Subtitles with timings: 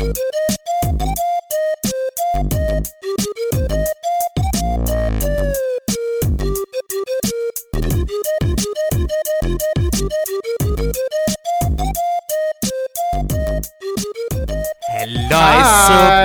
[0.00, 0.12] Hello,
[15.86, 16.19] sir.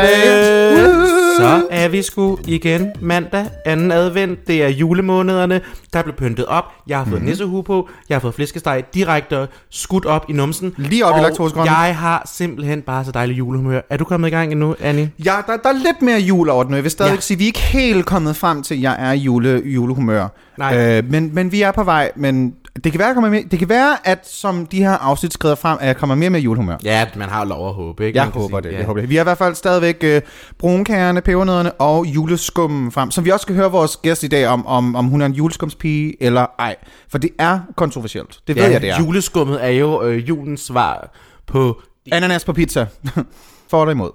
[1.95, 4.47] Vi sgu igen mandag, anden advent.
[4.47, 5.61] Det er julemånederne,
[5.93, 6.63] der blev pyntet op.
[6.87, 7.29] Jeg har fået mm-hmm.
[7.29, 7.89] nissehue på.
[8.09, 10.73] Jeg har fået flæskesteg direkte skudt op i numsen.
[10.77, 11.71] Lige op i og laktosegrønne.
[11.71, 13.81] jeg har simpelthen bare så dejlig julehumør.
[13.89, 15.11] Er du kommet i gang endnu, Annie?
[15.25, 16.75] Ja, der, der er lidt mere jul over nu.
[16.75, 17.13] Jeg vil stadig Ja.
[17.15, 17.19] ja.
[17.19, 20.27] sige, at vi er ikke helt kommet frem til, at jeg er i jule, julehumør.
[20.57, 20.97] Nej.
[20.97, 23.59] Øh, men, men vi er på vej, men det kan, være, jeg kommer mere, det
[23.59, 26.77] kan være, at som de her afsnit skrider frem, at jeg kommer mere med julehumør.
[26.83, 28.19] Ja, man har lov at håbe, ikke?
[28.19, 28.61] Jeg håber sige.
[28.61, 28.77] det, Ja.
[28.77, 29.09] jeg håber det.
[29.09, 30.21] Vi har i hvert fald stadigvæk øh,
[30.57, 34.65] brunkagerne, pebernødderne og juleskummen frem, som vi også skal høre vores gæst i dag om,
[34.67, 36.75] om, om hun er en juleskumspige eller ej.
[37.09, 38.39] For det er kontroversielt.
[38.47, 38.99] Det ved Ja, jeg, det er.
[38.99, 41.11] juleskummet er jo øh, julens svar
[41.47, 41.81] på...
[42.11, 42.85] Ananas på pizza.
[43.69, 44.11] For eller imod?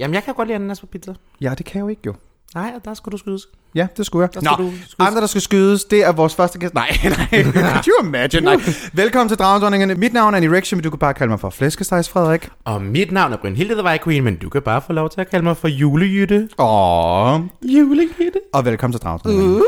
[0.00, 1.14] Jamen, jeg kan godt lide ananas på pizza.
[1.40, 2.14] Ja, det kan jeg jo ikke jo.
[2.54, 3.42] Nej, der skulle du skydes.
[3.74, 4.42] Ja, det skulle Der jeg.
[4.54, 4.94] skal du skydes.
[4.98, 6.74] andre, der skal skydes, det er vores første gæst.
[6.74, 7.42] Nej, nej.
[7.42, 8.40] Could you imagine?
[8.44, 8.56] Nej.
[8.92, 9.94] Velkommen til Dragensdronningerne.
[9.94, 12.48] Mit navn er Annie Rection, men du kan bare kalde mig for Flæskestegs Frederik.
[12.64, 15.20] Og mit navn er Brynhilde The White Queen, men du kan bare få lov til
[15.20, 16.48] at kalde mig for julejytte.
[16.58, 17.40] Åh.
[17.62, 18.40] Julejytte.
[18.52, 19.62] Og velkommen til Dragensdronningerne.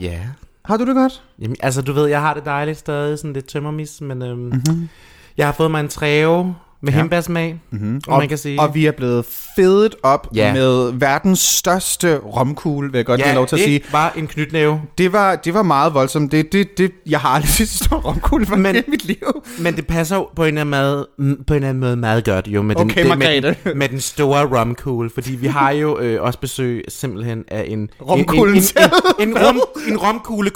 [0.00, 0.18] Ja.
[0.64, 1.22] Har du det godt?
[1.38, 4.88] Jamen, altså, du ved, jeg har det dejligt stadig, sådan lidt tømmermis, men øhm, mm-hmm.
[5.36, 6.54] jeg har fået mig en træve
[6.84, 6.98] med ja.
[6.98, 8.00] hembærsmag, mm-hmm.
[8.08, 8.60] og, man kan sige.
[8.60, 9.24] Og vi er blevet
[9.56, 10.52] fedet op Ja.
[10.52, 13.74] med verdens største romkugle, vil jeg godt ja, have lov til at sige.
[13.74, 16.32] ikke bare en knytnæve, Det var, det var meget voldsomt.
[16.32, 19.42] Det, det, det, jeg har aldrig set så stor romkugle for Men- hele mit liv.
[19.60, 22.24] men det passer jo på en eller anden måde, på en eller anden måde meget
[22.24, 25.70] godt jo med, den, Okay, det, med, den, med den store romkugle, fordi vi har
[25.70, 28.90] jo øh, også besøg simpelthen af en Romkuglen en, en, selv.
[29.20, 30.50] en, en, en, rom, en romkugle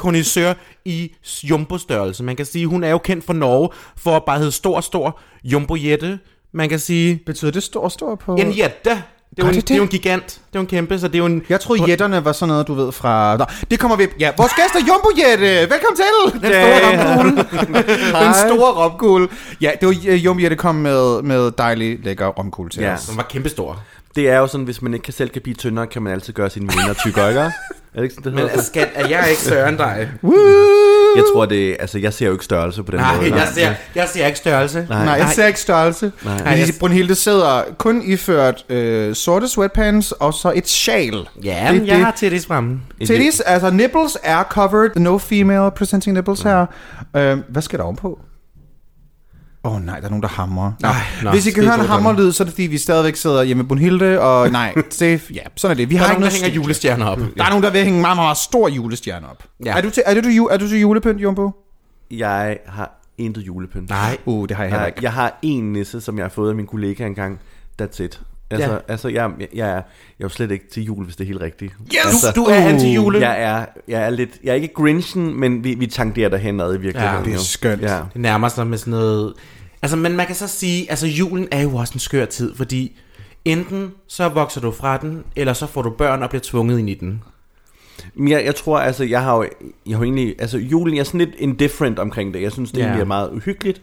[0.85, 1.13] i
[1.45, 2.25] jumbo-størrelse.
[2.25, 5.19] Man kan sige, hun er jo kendt for Norge for at bare hedde stor, stor
[5.45, 6.19] jumbo-jætte.
[6.53, 8.35] Man kan sige, Betyder det stor, stor på...
[8.37, 8.91] en jætte.
[9.37, 10.27] Det er, jo en, det det er jo en gigant.
[10.27, 11.43] Det er jo en kæmpe, så det er jo en...
[11.49, 13.37] Jeg troede, jætterne var sådan noget, du ved, fra...
[13.37, 14.07] Nå, det kommer vi...
[14.21, 15.71] Ja, vores gæst er Jumbo Jette!
[15.71, 16.41] Velkommen til!
[16.43, 17.37] Den store romkugle.
[18.25, 19.29] Den store romkugle.
[19.61, 22.93] Ja, det var uh, Jumbo Jette kom med, med dejlig, lækker romkugle til Ja.
[22.95, 23.07] os.
[23.07, 23.83] Den var kæmpestor.
[24.17, 26.33] Det er jo sådan, hvis man ikke kan selv kan blive tyndere, kan man altid
[26.33, 27.41] gøre sine veninder tykkere, ikke?
[27.41, 27.51] Er
[27.97, 28.63] det ikke sådan, det Men hedder?
[28.63, 30.09] skat, er jeg ikke større end dig?
[31.17, 33.35] Jeg tror, det altså, jeg ser jo ikke størrelse på den Nej, måde.
[33.35, 34.87] jeg ser, jeg ser ikke størrelse.
[34.91, 35.05] Nej.
[35.05, 36.13] Nej, jeg ser ikke størrelse.
[36.25, 36.39] Nej.
[36.39, 41.29] Nej, jeg- Brunhilde sidder kun iført øh, sorte sweatpants og så et sjal.
[41.45, 42.81] Ja, Det- men jeg det- har titties fremme.
[43.07, 44.91] Titties, altså nipples er covered.
[44.97, 46.67] No female presenting nipples her.
[47.17, 48.19] Øh, hvad skal der ovenpå?
[49.69, 50.73] Åh oh, nej, der er nogen, der hamrer.
[50.81, 50.89] Nå,
[51.23, 53.63] nå, Hvis I kan høre en hammerlyd, så er det fordi, vi stadigvæk sidder hjemme
[53.63, 55.91] med Brunhilde, og nej, det, ja, sådan er det.
[55.91, 57.19] Vi Der har er nogen, der hænger julestjerner op.
[57.37, 59.45] Der er nogen, der vil hænge en meget, meget stor julestjerne op.
[59.65, 59.77] Ja.
[59.77, 61.51] Er, du til, er, du til, er du til julepynt, Jumbo?
[62.11, 63.89] Jeg har intet julepynt.
[63.91, 64.17] Nej.
[64.25, 65.01] Uh, det har jeg heller Jeg, ikke.
[65.03, 67.41] jeg har en nisse, som jeg har fået af min kollega engang.
[67.83, 68.21] That's it.
[68.51, 68.73] Altså, Ja.
[68.75, 68.79] ja.
[68.89, 69.83] altså jeg, jeg, jeg, er, jeg er
[70.23, 71.73] jo slet ikke til jul, hvis det er helt rigtigt.
[71.95, 71.97] Yes!
[72.07, 73.21] Altså, Du, du er anti-jule.
[73.21, 76.75] jeg er, jeg er lidt, jeg er ikke Grinchen, men vi, vi tangerer derhen ad
[76.75, 77.25] i virkeligheden.
[77.25, 77.83] Ja, det er skønt.
[77.83, 77.97] Ja.
[78.13, 79.33] Det nærmer sig med sådan noget...
[79.83, 82.97] Altså, men man kan så sige, altså julen er jo også en skør tid, fordi
[83.45, 86.91] enten så vokser du fra den, eller så får du børn og bliver tvunget ind
[86.91, 87.23] i den.
[88.15, 89.43] Men jeg, jeg tror, altså, jeg har jo,
[89.87, 92.43] jeg har jo egentlig, altså, julen, jeg er sådan lidt indifferent omkring det.
[92.43, 92.83] Jeg synes, det Ja.
[92.83, 92.87] ja.
[92.89, 93.81] egentlig er meget uhyggeligt.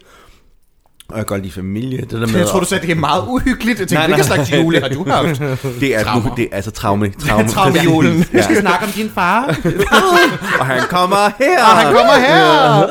[1.08, 2.00] Og jeg kan godt lide familie.
[2.00, 3.80] Det der med Jeg tror, du at- sagde, at det er meget uhyggeligt.
[3.80, 5.40] Jeg tænkte, Nej, hvilken slags jule har du haft?
[5.80, 6.28] det er, Traumer.
[6.28, 7.12] nu, det er altså traume.
[7.28, 7.48] traume.
[7.48, 8.18] Traumejulen.
[8.32, 9.44] Vi skal snakke om din far.
[10.60, 11.60] og han kommer her.
[11.60, 12.86] Og han kommer her!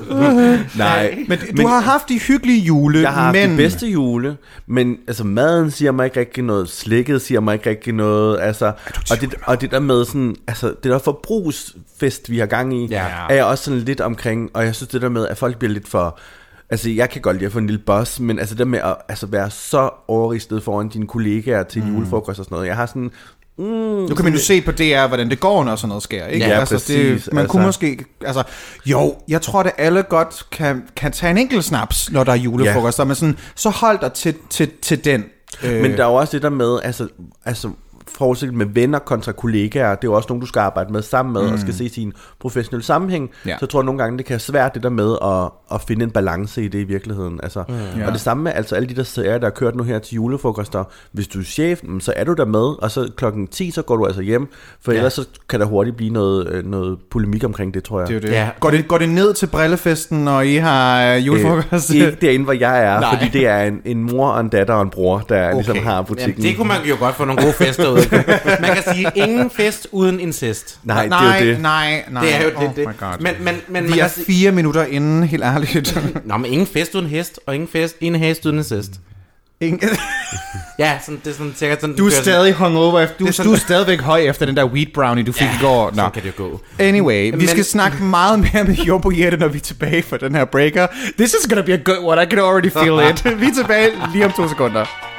[0.78, 3.48] Nej, Men du har haft de hyggelige jule, jeg har haft men...
[3.48, 4.36] det bedste jule,
[4.66, 8.72] men altså maden siger mig ikke rigtig noget, slikket siger mig ikke rigtig noget, altså,
[9.10, 12.86] og, det, og det der med sådan, altså det der forbrugsfest, vi har gang i,
[12.86, 13.06] Ja.
[13.30, 15.72] er jeg også sådan lidt omkring, og jeg synes det der med, at folk bliver
[15.72, 16.18] lidt for,
[16.70, 18.96] altså jeg kan godt lide at få en lille boss, men altså det med at
[19.08, 21.94] altså, være så overristet foran dine kollegaer til mm.
[21.94, 23.10] julefrokost og sådan noget, jeg har sådan,
[23.58, 26.26] mm, Nu kan man jo se på DR, hvordan det går, når sådan noget sker,
[26.26, 26.46] ikke?
[26.46, 27.52] Ja, altså, præcis, Det, man altså.
[27.52, 28.04] kunne måske...
[28.20, 28.42] Altså,
[28.86, 32.36] jo, jeg tror, at alle godt kan, kan tage en enkelt snaps, når der er
[32.36, 33.04] julefrokost, ja.
[33.04, 35.24] men sådan, så hold dig til, til, til den.
[35.62, 37.08] Øh, Men der er jo også det der med, altså,
[37.44, 37.70] altså
[38.18, 41.32] forholdsvis med venner kontra kollegaer, det er jo også nogen, du skal arbejde med sammen
[41.32, 41.52] med, mm.
[41.52, 43.30] og skal se sin professionelle sammenhæng.
[43.46, 43.50] Ja.
[43.50, 46.04] Så jeg tror nogle gange, det kan være svært det der med at, at finde
[46.04, 47.40] en balance i det i virkeligheden.
[47.42, 47.74] Altså, mm.
[48.00, 48.06] Ja.
[48.06, 50.14] Og det samme med altså, alle de der serier, der har kørt nu her til
[50.14, 50.84] julefrokoster.
[51.12, 53.82] Hvis du er chef, mm, så er du der med, og så klokken 10, så
[53.82, 54.48] går du altså hjem,
[54.82, 54.96] for Ja.
[54.98, 58.08] ellers så kan der hurtigt blive noget, øh, noget polemik omkring det, tror jeg.
[58.08, 58.30] det er det.
[58.30, 58.48] Ja.
[58.60, 61.90] Går, det, går det ned til brillefesten, når I har øh, julefrokost?
[61.90, 63.18] Øh, ikke derinde, hvor jeg er, Nej.
[63.18, 65.54] fordi det er en, en mor og en datter og en bror, der okay.
[65.54, 66.42] ligesom har Jamen, butikken.
[66.42, 67.98] det kunne man jo godt få nogle gode fester ud.
[68.60, 70.78] Man kan sige, ingen fest uden incest.
[70.84, 71.60] Nej, nej, det er jo det.
[71.62, 72.24] nej, nej.
[72.24, 72.76] Det er jo oh det.
[72.76, 72.86] det.
[72.88, 73.20] My God.
[73.20, 75.98] Men, men, men Vi man er sige, fire minutter inden, helt ærligt.
[76.24, 78.90] Nå, men ingen fest uden hest, og ingen fest, ingen hest uden incest.
[79.60, 79.80] Ingen,
[80.78, 81.96] Ja, sådan, det er sådan cirka sådan...
[81.96, 83.00] du er det sådan- stadig hungover.
[83.00, 85.32] efter- Du, Det er sådan- du er stadigvæk høj efter den der wheat brownie, du
[85.32, 85.90] fik i går.
[85.94, 86.08] Nå.
[86.08, 86.60] Kan det jo gå.
[86.78, 90.16] Anyway, vi Men- skal snakke meget mere med Jumbo Jette, når vi er tilbage for
[90.16, 90.86] den her breaker.
[91.18, 92.22] This is gonna be a good one.
[92.22, 93.40] I can already feel it.
[93.40, 95.11] vi er tilbage lige om to sekunder.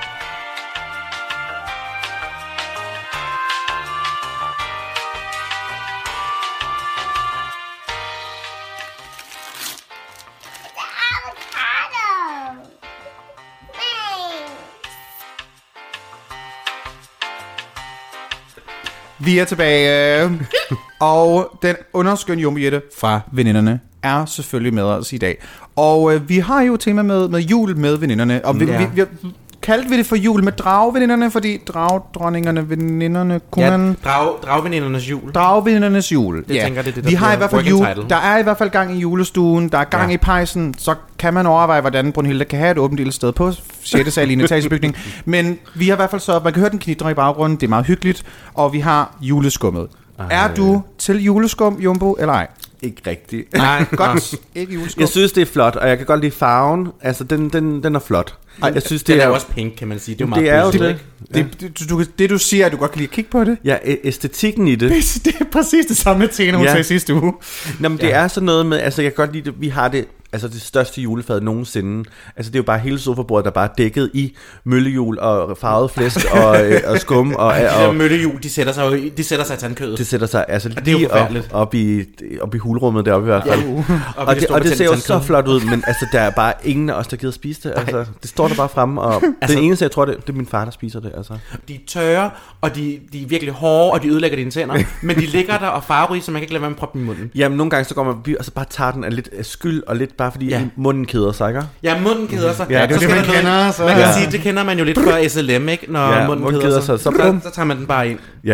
[19.19, 20.29] Vi er tilbage,
[20.99, 25.37] og den underskønne Jumbo Jette fra veninderne er selvfølgelig med os i dag.
[25.75, 28.77] Og øh, vi har jo et tema med, med jul med veninderne, og vi, Ja.
[28.95, 29.29] vi, vi,
[29.63, 33.97] kaldte vi det for jul med dragveninderne, fordi dragdronningerne, veninderne, kunne Ja, man...
[34.03, 35.31] drag, dragvenindernes jul.
[35.31, 36.45] Dragvindernes jul.
[36.49, 37.85] Jeg tænker, det er det, der Vi har i hvert fald jul.
[38.09, 40.13] Der er i hvert fald gang i julestuen, der er gang Ja.
[40.13, 43.51] i pejsen, så kan man overveje, hvordan Brunhilde kan have et åbent lille sted på
[43.83, 44.13] 6.
[44.13, 44.95] sal i en etagebygning.
[45.25, 47.63] Men vi har i hvert fald så, man kan høre den knitre i baggrunden, det
[47.67, 48.23] er meget hyggeligt,
[48.53, 49.87] og vi har juleskummet.
[50.29, 52.47] Er du til juleskum, Jumbo, eller ej?
[52.81, 53.53] Ikke rigtigt.
[53.53, 54.35] Nej, Godt.
[54.55, 55.01] Ikke juleskum.
[55.01, 56.87] Jeg synes, det er flot, og jeg kan godt lide farven.
[57.01, 58.35] Altså, den, den, den er flot.
[58.61, 60.15] Ej, jeg synes, det det er er, jo også pink, kan man sige.
[60.15, 60.89] Det er jo meget det er jo pudsigt, det.
[60.89, 61.51] ikke?
[61.61, 63.57] det, det, du, det, du siger, at du godt kan lide at kigge på det.
[63.65, 64.89] Ja, æ- æstetikken i det.
[65.25, 66.71] Det er præcis det samme Tena, hun Ja.
[66.71, 67.33] sagde sidste uge.
[67.79, 69.87] Nå, men det er sådan noget med, altså jeg kan godt lide det, vi har
[69.87, 72.09] det, altså det største julefad nogensinde.
[72.37, 75.91] Altså det er jo bare hele sofabordet, der bare er dækket i møllehjul og farvet
[75.91, 79.23] flæsk og, øh, og skum og, De der og, møllehjul, de sætter sig jo de
[79.23, 79.97] sætter sig i tandkødet.
[79.97, 82.03] det sætter sig altså jo lige op, op, i,
[82.41, 83.63] op i hulrummet deroppe i hvert fald.
[84.15, 86.53] Og, Og det, og det ser jo så flot ud, men altså, der er bare
[86.63, 87.73] ingen af os, der gider spise det.
[87.77, 90.37] Altså, det står der bare fremme, og altså, den eneste, jeg tror, det, det er
[90.37, 91.11] min far, der spiser det.
[91.17, 91.33] Altså.
[91.67, 92.29] De er tørre,
[92.61, 94.75] og de, de er virkelig hårde, og de ødelægger dine tænder.
[95.01, 96.97] men de ligger der og farverige, så man kan ikke lade være med at proppe
[96.99, 97.31] dem i munden.
[97.35, 99.45] Jamen, nogle gange så går man forbi, og så bare tager den af lidt af
[99.45, 100.59] skyld, og lidt bare fordi Ja.
[100.59, 100.65] ja.
[100.75, 101.61] munden keder sig, ikke?
[101.83, 102.67] Ja, munden keder sig.
[102.69, 104.13] Ja, det er Så det, man noget- kender, så- Man kan Ja.
[104.13, 105.85] sige, det kender man jo lidt fra SLM, ikke?
[105.91, 106.99] Når Ja, munden munden keder, sig.
[106.99, 108.19] så Så, så tager man den bare ind.
[108.43, 108.51] Ja.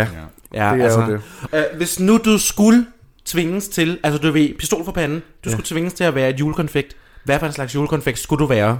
[0.54, 1.22] Ja, Det er altså, jo det.
[1.54, 2.86] Øh, hvis nu du skulle
[3.26, 6.40] tvinges til, altså du ved, pistol for panden, du skulle tvinges til at være et
[6.40, 6.96] julekonfekt.
[7.24, 8.80] Hvad for en slags julekonfekt skulle du være?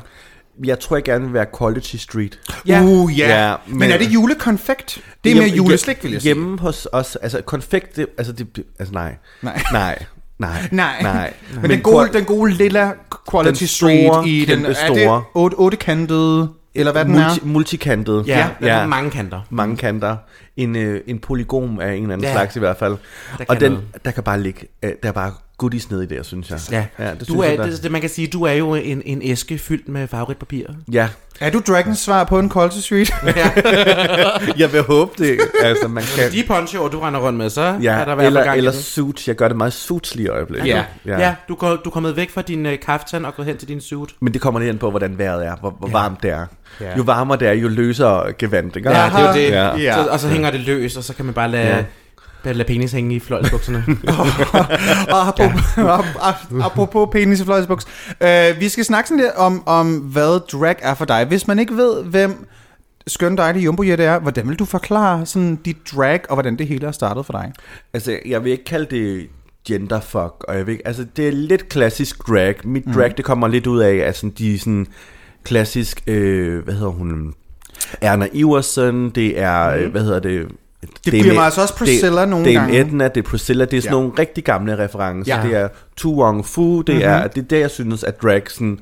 [0.64, 2.40] Jeg tror, jeg gerne vil være Quality Street.
[2.68, 2.82] Ja.
[2.84, 3.28] Uh, ja.
[3.30, 3.60] Ja, Yeah.
[3.68, 5.02] Men, men- er det julekonfekt?
[5.24, 6.34] Det er mere juleslik, vil jeg sige.
[6.34, 9.16] Hjemme hos os, altså konfekt, det, altså, det, altså nej.
[9.42, 9.62] Nej.
[9.72, 10.06] Nej.
[10.40, 10.68] Nej.
[10.72, 11.02] Nej.
[11.02, 11.34] Nej.
[11.62, 12.92] Men, den, gode, den gode lilla
[13.32, 15.16] Quality Den Street store, i den, er store.
[15.16, 17.46] det 8, 8 kantede, eller hvad den multi, er?
[17.46, 18.28] multikantet.
[18.28, 18.48] Ja, ja.
[18.62, 18.66] ja.
[18.68, 19.42] Der er mange kanter.
[19.50, 20.18] mange kanter.
[20.58, 22.32] En, øh, en polygon af en eller anden Ja.
[22.34, 22.98] slags i hvert fald.
[23.38, 24.06] kan Og den, noget.
[24.06, 26.60] der kan bare ligge, øh, der er bare goodies nede i det, synes jeg.
[26.72, 28.74] Ja, ja det du synes er, jeg, der- det, man kan sige, du er jo
[28.76, 30.66] en, en æske fyldt med farverigt papir.
[30.92, 31.08] Ja,
[31.40, 33.12] Er du Dragons svar på en Quality Street?
[34.62, 35.40] jeg vil håbe det.
[35.64, 36.32] Altså, man kan...
[36.32, 38.72] De ponchoer, du render rundt med, så ja, er der Ja, fald eller, gang eller
[38.72, 38.84] i det.
[38.84, 39.28] suits.
[39.28, 40.68] Jeg gør det meget suitslige i øjeblikket.
[40.70, 40.84] Ja.
[41.06, 43.58] Ja, ja du, går, du er kommet væk fra din uh, kaftan og gået hen
[43.58, 44.10] til din suit.
[44.20, 45.92] Men det kommer lidt an på, hvordan vejret er, hvor, hvor Ja.
[45.94, 46.46] varmt det er.
[46.82, 46.98] Ja.
[46.98, 48.90] Jo varmere det er, jo løsere gevand, ikke?
[48.92, 49.50] Ja, det er jo det.
[49.50, 49.78] Ja.
[49.78, 50.04] Ja.
[50.04, 51.84] Så, og så hænger det løs, og så kan man bare lade, Ja.
[52.44, 53.84] Bare lade penis hænge i fløjlsbukserne.
[55.16, 56.66] Og apropos, ja.
[56.66, 57.86] apropos penis i fløjsbuks.
[58.22, 61.26] Uh, vi skal snakke sådan lidt om, om, hvad drag er for dig.
[61.26, 62.48] Hvis man ikke ved, hvem
[63.08, 66.68] skøn dejlig Jumbo Jette er, hvordan vil du forklare sådan dit drag, og hvordan det
[66.68, 67.52] hele er startet for dig?
[67.94, 69.28] Altså, jeg vil ikke kalde det
[69.68, 72.56] genderfuck, og jeg vil ikke, altså, det er lidt klassisk drag.
[72.64, 72.96] Mit Mhm.
[72.96, 74.88] drag, det kommer lidt ud af, altså, de er sådan
[75.44, 77.34] klassisk, øh, hvad hedder hun,
[78.02, 79.92] Erna Iversen, det er, mm.
[79.92, 80.48] hvad hedder det,
[80.84, 80.92] Mhm.
[81.06, 82.80] Det bliver mig altså også Priscilla nogle Dame gange.
[82.80, 84.02] Edna, det er Priscilla, det er sådan Ja.
[84.02, 85.36] nogle rigtig gamle referencer.
[85.42, 85.48] Ja.
[85.48, 85.68] Det er
[85.98, 87.04] Tu Wong Fu, det, Mhm.
[87.04, 88.80] er, det er der, jeg synes, at drag sådan,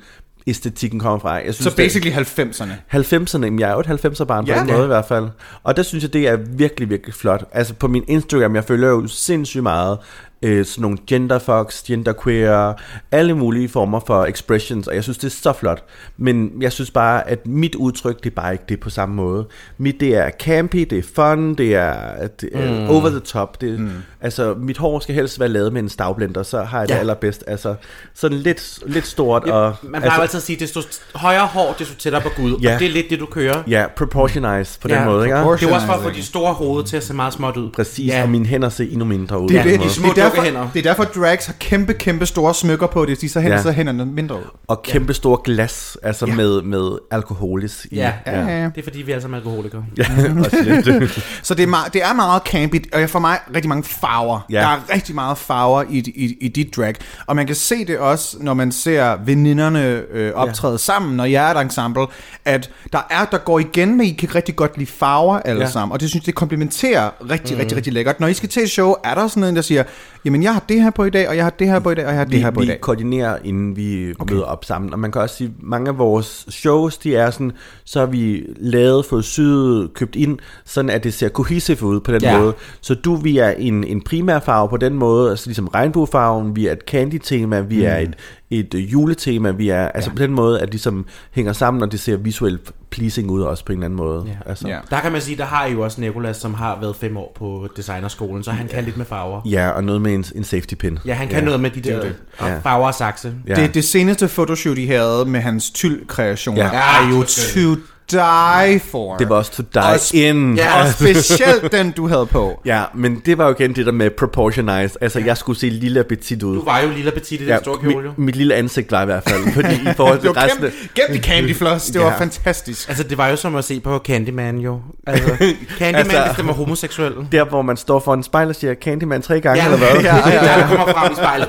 [0.47, 1.31] æstetikken kommer fra.
[1.33, 2.71] Jeg synes, Så det- basically 90'erne.
[2.87, 4.61] 90'erne, jamen jeg er jo et 90'er barn på Ja.
[4.61, 5.27] en måde i hvert fald.
[5.63, 7.43] Og der synes jeg, det er virkelig, virkelig flot.
[7.51, 9.97] Altså på min Instagram, jeg følger jo sindssygt meget
[10.41, 12.73] øh, sådan nogle genderfucks, genderqueer,
[13.11, 15.83] alle mulige former for expressions, og jeg synes, det er så flot.
[16.17, 19.47] Men jeg synes bare, at mit udtryk, det er bare ikke det på samme måde.
[19.77, 22.89] Mit, det er campy, det er fun, det er, det er mm.
[22.89, 23.61] over the top.
[23.61, 23.91] Det, mm.
[24.21, 26.99] Altså, mit hår skal helst være lavet med en stavblender, så har jeg det Ja.
[26.99, 27.43] allerbedst.
[27.47, 27.75] Altså,
[28.15, 29.43] sådan lidt, lidt stort.
[29.43, 30.81] og, Man plejer altså, altid at sige, desto
[31.15, 32.59] højere hår, desto tættere på Gud.
[32.61, 32.73] Ja.
[32.73, 33.63] Og det er lidt det, du kører.
[33.67, 35.37] Ja, proportionize på Ja, den måde, ikke?
[35.37, 37.71] Det er også for at få de store hoved til at se meget småt ud.
[37.71, 38.23] Præcis, Ja.
[38.23, 39.49] og mine hænder ser endnu mindre ud.
[39.49, 40.43] Det er, det, det, små det, er derfor,
[40.73, 43.21] det er derfor, drags har kæmpe, kæmpe store smykker på det.
[43.21, 43.63] De så hænder Ja.
[43.63, 44.41] så hænderne mindre ud.
[44.67, 46.31] Og kæmpe store glas, altså Ja.
[46.31, 46.35] ja.
[46.37, 47.95] med, med alkoholis i.
[47.95, 48.13] Ja.
[48.25, 48.63] Ja, ja, ja.
[48.63, 49.85] Det er fordi, vi er alle sammen alkoholikere.
[49.97, 50.03] ja.
[51.43, 54.39] Så det er, meget, det er meget campy, og for mig rigtig mange farver.
[54.49, 54.59] Ja.
[54.59, 56.95] Der er rigtig meget farver i, i, i dit drag.
[57.25, 60.77] Og man kan se det også, når man ser veninderne øh, optræde ja.
[60.77, 62.07] sammen, når jeg er et ensemble,
[62.45, 65.69] at der er, der går igen med, I kan rigtig godt lide farver alle ja.
[65.69, 65.93] Sammen.
[65.93, 67.59] Og det synes jeg, det komplementerer rigtig, mm.
[67.59, 68.19] rigtig, rigtig lækkert.
[68.19, 69.83] Når I skal til et show, er der sådan en, der siger,
[70.27, 71.95] jamen jeg har det her på i dag, og jeg har det her på i
[71.95, 72.81] dag, og jeg har det vi, her på i vi dag.
[72.81, 74.33] koordinerer, inden vi okay.
[74.33, 74.93] møder op sammen.
[74.93, 77.51] Og man kan også sige, mange af vores shows, de er sådan,
[77.85, 82.11] så har vi lavet, fået syet, købt ind, sådan at det ser cohesive ud på
[82.11, 82.39] den Ja.
[82.39, 82.53] måde.
[82.81, 86.67] Så du, vi er en, en primær farve på den måde, altså ligesom regnbuefarven, vi
[86.67, 87.85] er et candy-tema, vi mm.
[87.85, 88.15] er et,
[88.49, 90.15] et juletema, vi er, altså ja.
[90.15, 93.65] på den måde, at de som hænger sammen, og det ser visuelt pleasing ud også
[93.65, 94.23] på en eller anden måde.
[94.27, 94.49] Ja.
[94.49, 94.67] Altså.
[94.67, 94.79] Ja.
[94.89, 97.31] Der kan man sige, der har I jo også Nikolas, som har været fem år
[97.39, 99.41] på designerskolen, så han kan lidt med farver.
[99.45, 100.99] ja, og noget med en, en safety pin.
[101.05, 102.15] Ja, han kan noget med de der det.
[102.41, 102.59] ja.
[102.59, 103.33] farver og sakse.
[103.47, 103.55] Ja.
[103.55, 107.03] Det, det seneste fotoshoot, I havde med hans tyld-kreationer, Ja.
[107.03, 109.17] er jo to die for.
[109.17, 110.55] Det var også to die Også- in.
[110.55, 112.59] Ja, og specielt den, du havde på.
[112.65, 114.97] Ja, men det var jo igen det der med proportionized.
[115.01, 116.55] Altså, jeg skulle se lille og petit ud.
[116.55, 117.95] Du var jo lille og petit i den store kjole.
[117.95, 118.01] jo.
[118.01, 120.63] mit, mit lille ansigt var i hvert fald, fordi i forhold Det til var resten...
[120.95, 121.85] gemt i Candy Floss.
[121.85, 122.19] Det var Ja.
[122.19, 122.87] fantastisk.
[122.89, 124.79] Altså, det var jo som at se på Candyman jo.
[125.07, 125.25] Altså,
[125.79, 127.13] Candyman, Altså- hvis den var homoseksuel.
[127.31, 130.03] Der, hvor man står for en spejl og siger Candyman tre gange, Ja, eller hvad?
[130.03, 130.59] ja, ja, ja.
[130.61, 131.47] Der kommer frem i spejlet.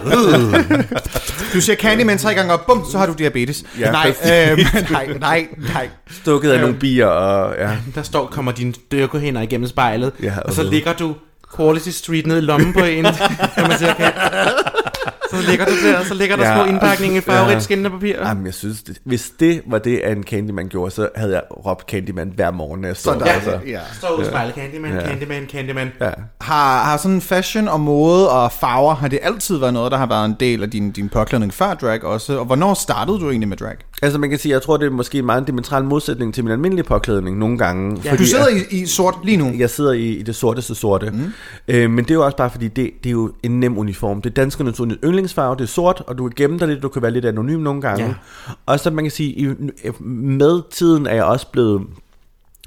[1.54, 3.64] Du siger Candyman tre gange, og bum, så har du diabetes.
[3.80, 4.14] Ja, nej,
[4.50, 4.60] øhm,
[4.90, 5.88] nej, nej, nej.
[6.10, 7.70] Stukket af nogle bier, og ja.
[7.94, 11.14] Der står, kommer dine dyrkehænder igennem spejlet, Ja, og så og- ligger du
[11.56, 13.04] Quality Street ned i lommen på en,
[13.54, 14.10] kan man sige, okay.
[15.30, 17.60] Så ligger du der, og så ligger der Ja, små indpakninger i farverigt ja.
[17.60, 18.14] skinnende papir.
[18.28, 21.90] Jamen, jeg synes, det, hvis det var det, en Candyman gjorde, så havde jeg råbt
[21.90, 23.40] Candyman hver morgen, når jeg stod Sådan der.
[23.40, 23.52] der.
[23.52, 23.68] Altså.
[23.70, 23.80] Ja.
[23.98, 25.06] Står ud spejlet, Candyman, Ja.
[25.08, 25.90] Candyman, Candyman.
[26.00, 26.10] Ja.
[26.40, 30.06] Har, har sådan fashion og mode og farver, har det altid været noget, der har
[30.06, 32.38] været en del af din, din påklædning før drag også?
[32.38, 33.76] Og hvornår startede du egentlig med drag?
[34.02, 36.52] Altså, man kan sige, jeg tror, det er måske meget en diametral modsætning til min
[36.52, 38.00] almindelige påklædning nogle gange.
[38.04, 38.16] Ja.
[38.16, 39.52] Du sidder i, i sort lige nu.
[39.58, 41.10] Jeg sidder i, i det sorteste sorte.
[41.10, 41.32] Mm.
[41.68, 44.22] Øh, men det er jo også bare fordi, det, det er jo en nem uniform.
[44.22, 47.02] Det er danskernes yndlingsfarve, det er sort, og du kan gemme dig lidt, du kan
[47.02, 48.04] være lidt anonym nogle gange.
[48.04, 48.14] Ja.
[48.66, 49.48] Og så man kan sige, i,
[50.00, 51.82] med tiden er jeg også blevet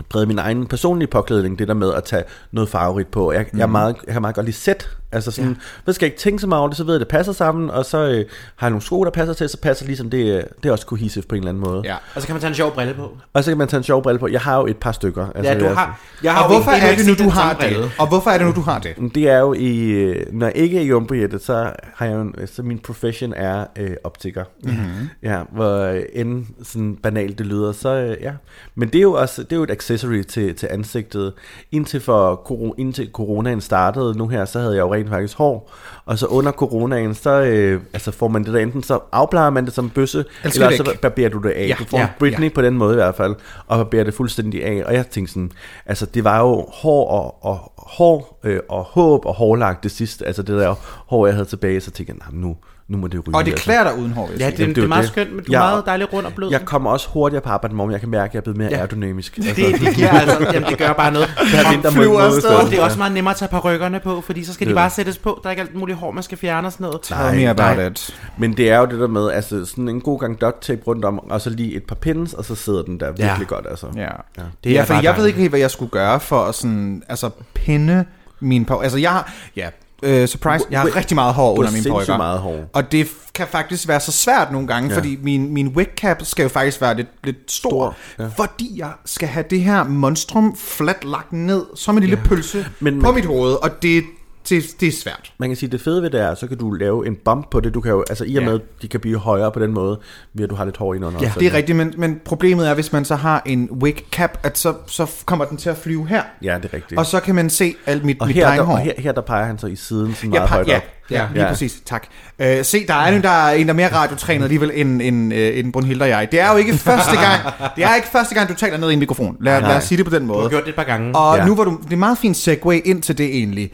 [0.09, 3.31] præget min egen personlige påklædning, det der med at tage noget farverigt på.
[3.31, 3.59] Jeg, mm.
[3.59, 4.89] jeg, er meget, jeg kan meget godt lide sæt.
[5.11, 5.55] Altså sådan, ja.
[5.85, 7.33] så skal jeg ikke tænke så meget over det, så ved jeg, at det passer
[7.33, 8.25] sammen, og så øh,
[8.55, 10.85] har jeg nogle sko, der passer til, så passer ligesom det, øh, det er også
[10.85, 11.81] cohesive på en eller anden måde.
[11.85, 11.95] Ja.
[12.15, 13.17] Og så kan man tage en sjov brille på.
[13.33, 14.27] Og så kan man tage en sjov brille på.
[14.27, 15.27] Jeg har jo et par stykker.
[15.35, 17.91] Altså, Ja, du har, jeg har Og hvorfor er ikke det nu, du har det?
[17.99, 19.15] Og hvorfor er det nu, du har det?
[19.15, 22.31] Det er jo i, øh, når jeg ikke er i Jumbojettet, så har jeg jo,
[22.45, 24.43] så min profession er øh, optiker.
[24.63, 25.09] Mm-hmm.
[25.23, 28.31] Ja, hvor øh, end sådan banalt det lyder, så øh, ja.
[28.75, 31.33] Men det er jo også, det er jo et accessory til, til ansigtet.
[31.71, 35.71] Indtil, for, indtil coronaen startede nu her, så havde jeg jo rent faktisk hår.
[36.05, 39.65] Og så under coronaen, så øh, altså får man det der enten, så afplejer man
[39.65, 41.67] det som bøsse, Eller eller så barberer du det af.
[41.67, 42.53] Ja, du får ja, Britney ja.
[42.55, 43.35] på den måde i hvert fald,
[43.67, 44.83] og barberer det fuldstændig af.
[44.85, 45.51] Og jeg tænkte sådan,
[45.85, 50.27] altså det var jo hår og, og hår øh, og håb og hårlagt det sidste,
[50.27, 50.75] altså det der
[51.07, 52.55] hår, jeg havde tilbage, så tænkte jeg, "Nå, nu,
[52.91, 53.35] nu må det ryge.
[53.35, 53.63] Og det altså.
[53.63, 55.11] klæder dig uden hår, Ja, det, Jamen, det, det er det er meget det.
[55.11, 56.51] skønt, men du er Ja, meget dejlig rund og blød.
[56.51, 57.91] Jeg kommer også hurtigere på arbejde, morgen.
[57.91, 58.75] Jeg kan mærke, at jeg er blevet mere Ja.
[58.75, 58.77] ja.
[58.77, 59.37] aerodynamisk.
[59.37, 61.27] Altså, det, det, giver altså, jamen, det gør bare noget.
[61.83, 62.69] der flyver afsted.
[62.69, 64.89] det er også meget nemmere at tage rykkerne på, fordi så skal de Det- bare
[64.89, 65.39] sættes på.
[65.43, 67.01] Der er ikke alt muligt hår, man skal fjerne og sådan noget.
[67.01, 68.15] Tell me about it.
[68.37, 71.05] Men det er jo det der med, altså sådan en god gang duct tape rundt
[71.05, 73.55] om, og så lige et par pins, og så sidder den der virkelig Ja.
[73.55, 73.87] godt, altså.
[73.95, 74.01] Ja.
[74.35, 76.55] Det Det er ja, for jeg ved ikke helt, hvad jeg skulle gøre for at
[76.55, 78.05] sådan, altså, pinde
[78.39, 78.79] min på.
[78.79, 79.69] Altså, jeg har, ja,
[80.03, 82.17] øh, surprise, jeg har rigtig meget hår under mine sindssygt porykker.
[82.17, 82.69] meget hår.
[82.73, 84.97] Og det kan faktisk være så svært nogle gange, Ja.
[84.97, 88.29] fordi min, min wig cap skal jo faktisk være lidt, lidt stor, Stor, ja.
[88.37, 92.27] fordi jeg skal have det her monstrum flat lagt ned, som en lille ja.
[92.27, 94.03] pølse Men- på mit hoved, og det,
[94.49, 95.31] det, det er svært.
[95.37, 97.59] Man kan sige, det fede ved det er, så kan du lave en bump på
[97.59, 97.73] det.
[97.73, 98.49] Du kan jo, altså i og Ja.
[98.49, 99.99] med, de kan blive højere på den måde,
[100.33, 101.19] ved at du har lidt hår indenunder.
[101.21, 104.37] Ja, det er rigtigt, men, men problemet er, hvis man så har en wig cap,
[104.43, 106.99] at så, så kommer den til at flyve her, Ja, det er rigtigt.
[106.99, 109.21] og så kan man se alt mit, og mit her, der, og her, her, der
[109.21, 110.81] peger han så i siden, sådan Ja, meget pa- højt ja, op.
[111.11, 111.49] ja, lige Ja.
[111.49, 111.81] præcis.
[111.85, 112.07] Tak.
[112.39, 115.33] Uh, se, der er en, der er en, der er mere radiotrænet alligevel end, end,
[115.33, 116.27] uh, end Brunhilde og jeg.
[116.31, 117.41] Det er jo ikke første gang,
[117.75, 119.37] det er ikke første gang, du taler ned i en mikrofon.
[119.41, 120.49] Lad, lad os sige det på den Du har måde.
[120.49, 121.15] gjort det et par gange.
[121.15, 121.45] Og Ja.
[121.45, 123.71] nu var du, det er meget fint segue ind til det egentlig.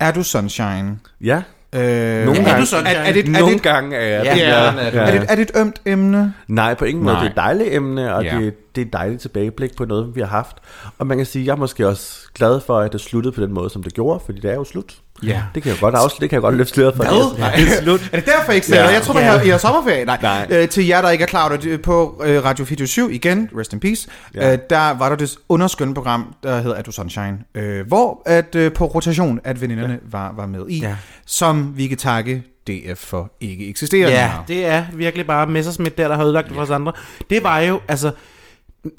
[0.00, 0.98] Er du sunshine?
[1.20, 1.42] Ja,
[1.74, 1.80] Øh,
[2.24, 2.90] nogle Ja, er gange, sunshine?
[2.98, 4.40] Er, er, det, er, nogle det, gange er jeg Ja, det.
[4.40, 4.96] ja, ja, er du.
[4.98, 6.34] er, det, er det et ømt emne?
[6.48, 7.14] Nej, på ingen måde.
[7.14, 7.22] Nej.
[7.22, 8.36] Det er et dejligt emne, og Ja.
[8.38, 10.56] det, det er et dejligt tilbageblik på noget, vi har haft.
[10.98, 13.52] Og man kan sige, jeg er måske også glad for, at det sluttede på den
[13.52, 14.96] måde, som det gjorde, fordi det er jo slut.
[15.22, 15.42] Ja.
[15.54, 17.02] Det kan jeg godt afslutte, det kan jeg godt løfte sløret for.
[17.04, 17.12] Hvad?
[17.12, 18.10] Det er- Det er slut.
[18.12, 18.88] Er det derfor, ikke ser Ja.
[18.88, 19.24] Jeg tror, Ja.
[19.26, 20.04] har, I har sommerferie.
[20.04, 20.18] Nej.
[20.22, 20.46] Nej.
[20.50, 23.72] Øh, til jer, der ikke er klar over det, på øh, Radio 24 igen, rest
[23.72, 24.46] in peace, Ja.
[24.46, 24.52] ja.
[24.52, 28.54] øh, der var der det underskønne program, der hedder Er du Sunshine, øh, hvor at
[28.54, 29.98] øh, på rotation, at veninderne ja.
[30.10, 30.88] var, var med i, Ja.
[30.88, 30.96] ja.
[31.26, 34.44] som vi kan takke DF for ikke eksisterer Ja, længere.
[34.48, 36.92] det er virkelig bare Messerschmidt der, der har ødelagt det for os andre.
[37.30, 38.10] Det var jo, altså...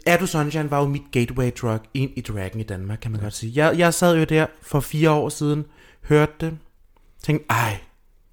[0.05, 3.21] Er du Sunshine var jo mit gateway drug ind i Dragon i Danmark, kan man
[3.21, 3.51] godt sige.
[3.55, 5.65] Jeg, jeg sad jo der for fire år siden,
[6.09, 6.57] hørte det,
[7.23, 7.77] tænkte, ej,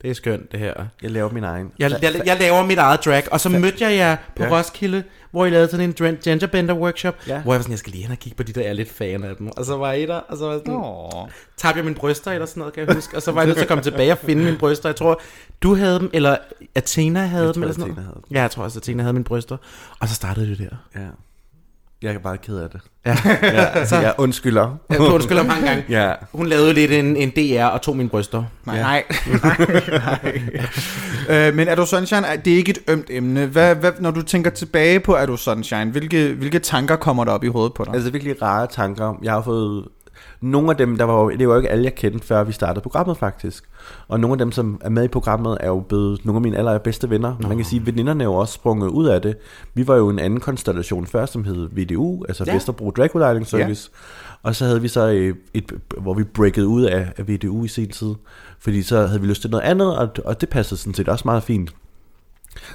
[0.02, 0.74] Det er skønt, det her.
[1.02, 1.72] Jeg laver min egen.
[1.78, 4.58] Jeg, jeg, jeg laver mit eget drag, og så mødte jeg jer på Ja.
[4.58, 7.40] Roskilde, hvor I lavede sådan en genderbender workshop, Ja.
[7.42, 8.72] hvor jeg var sådan, jeg skal lige hen og kigge på de der, jeg er
[8.72, 9.46] lidt fan af dem.
[9.56, 12.46] Og så var I der, og så var jeg sådan, tabte jeg mine bryster eller
[12.46, 13.16] sådan noget, kan jeg huske.
[13.16, 14.88] Og så var jeg nødt til at komme tilbage og finde mine bryster.
[14.88, 15.20] Jeg tror,
[15.62, 16.36] du havde dem, eller
[16.74, 18.04] Athena havde Jeg dem, tror, eller sådan noget.
[18.04, 18.36] havde dem.
[18.36, 19.56] Ja, jeg tror også, Athena havde mine bryster.
[20.00, 21.00] Og så startede det der.
[21.00, 21.06] Ja.
[22.04, 22.80] Jeg er bare ked af det.
[23.06, 24.76] Ja, Ja, så, jeg undskylder.
[24.90, 25.84] jeg undskylder mange gange.
[25.88, 26.12] Ja.
[26.32, 28.44] Hun lavede lidt en, en DR og tog mine bryster.
[28.66, 29.04] Nej, nej.
[29.42, 30.42] nej.
[31.48, 33.46] øh, men er du Sunshine, det er ikke et ømt emne.
[33.46, 37.32] Hvad, hvad, når du tænker tilbage på Er du Sunshine, hvilke, hvilke tanker kommer der
[37.32, 37.94] op i hovedet på dig?
[37.94, 39.18] Altså virkelig rare tanker.
[39.22, 39.84] Jeg har fået
[40.40, 42.82] nogle af dem, der var, det var jo ikke alle, jeg kendte, før vi startede
[42.82, 43.64] programmet faktisk.
[44.08, 46.56] Og nogle af dem, som er med i programmet, er jo blevet nogle af mine
[46.56, 47.36] allerbedste venner.
[47.48, 49.36] Man kan sige, at veninderne er jo også sprunget ud af det.
[49.74, 52.54] Vi var jo en anden konstellation før, som hed VDU, altså ja.
[52.54, 53.90] Vesterbro Drag Lighting Service.
[53.92, 53.98] Ja.
[54.48, 57.68] Og så havde vi så et, et, hvor vi breakede ud af, af VDU i
[57.68, 58.14] sin tid.
[58.58, 61.22] Fordi så havde vi lyst til noget andet, og, og det passede sådan set også
[61.24, 61.74] meget fint.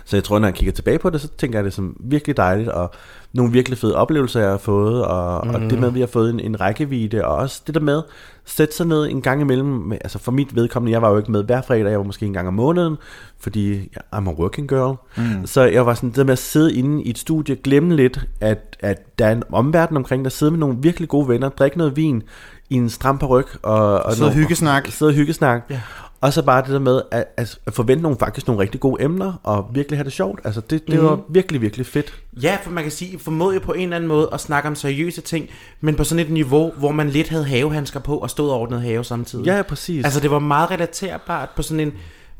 [0.05, 2.37] Så jeg tror, når jeg kigger tilbage på det, så tænker jeg det som virkelig
[2.37, 2.91] dejligt, og
[3.33, 5.53] nogle virkelig fede oplevelser, jeg har fået, og, mm.
[5.53, 8.01] og det med, at vi har fået en, en rækkevidde, og også det der med,
[8.45, 11.31] sætte sig ned en gang imellem, med, altså for mit vedkommende, jeg var jo ikke
[11.31, 12.95] med hver fredag, jeg var måske en gang om måneden,
[13.39, 13.79] fordi
[14.15, 15.47] I'm a working girl, mm.
[15.47, 18.27] så jeg var sådan, det der med at sidde inde i et studie, glemme lidt,
[18.39, 21.77] at, at der er en omverden omkring, der sidder med nogle virkelig gode venner, drikke
[21.77, 22.23] noget vin,
[22.69, 24.87] i en stram peruk, og, og Sidde og hyggesnak.
[24.87, 25.61] sidde og hyggesnak.
[25.69, 25.81] Ja.
[26.21, 29.33] Og så bare det der med at, at forvente nogle, faktisk nogle rigtig gode emner,
[29.43, 30.39] og virkelig have det sjovt.
[30.43, 31.05] Altså det, det mm.
[31.05, 32.13] var virkelig, virkelig fedt.
[32.41, 34.75] Ja, for man kan sige, formåede jo på en eller anden måde at snakke om
[34.75, 35.49] seriøse ting,
[35.81, 38.81] men på sådan et niveau, hvor man lidt havde havehandsker på og stod og ordnede
[38.81, 39.45] have samtidig.
[39.45, 40.05] Ja, præcis.
[40.05, 41.93] Altså det var meget relaterbart på sådan en...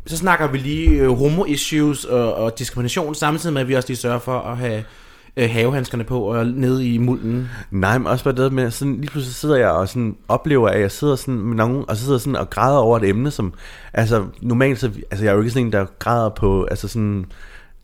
[0.06, 3.98] Så snakker vi lige øh, homo-issues og, og diskrimination, samtidig med, at vi også lige
[3.98, 4.84] sørger for at have
[5.38, 7.50] øh, havehandskerne på og nede i mulden.
[7.72, 10.82] Nej, men også bare det med, sådan, lige pludselig sidder jeg og sådan oplever, at
[10.82, 13.54] jeg sidder sådan med nogen, og så sidder sådan og græder over et emne, som,
[13.94, 17.26] altså normalt, så, altså jeg er jo ikke sådan en, der græder på, altså sådan,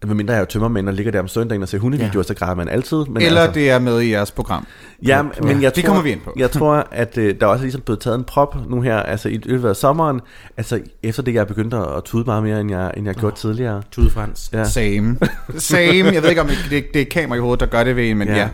[0.03, 2.23] medmindre jeg er tømmermænd og ligger der om søndagen og ser hundevideoer, ja.
[2.23, 2.97] så græder man altid.
[2.97, 4.67] Men Eller altså, det er med i jeres program.
[5.05, 6.33] Ja, men jeg det tror, kommer vi ind på.
[6.37, 9.29] Jeg tror, at øh, der også er ligesom blevet taget en prop nu her, altså
[9.29, 10.21] i løbet af sommeren,
[10.57, 13.35] altså efter det, jeg er begyndt at tude meget mere, end jeg, end jeg gjorde
[13.35, 13.81] tidligere.
[13.91, 14.49] Tude Frans.
[14.53, 14.63] Ja.
[14.63, 15.17] Same.
[15.57, 16.11] Same.
[16.13, 18.17] Jeg ved ikke, om det, det er kamera i hovedet, der gør det ved en,
[18.17, 18.35] men ja.
[18.35, 18.49] ja.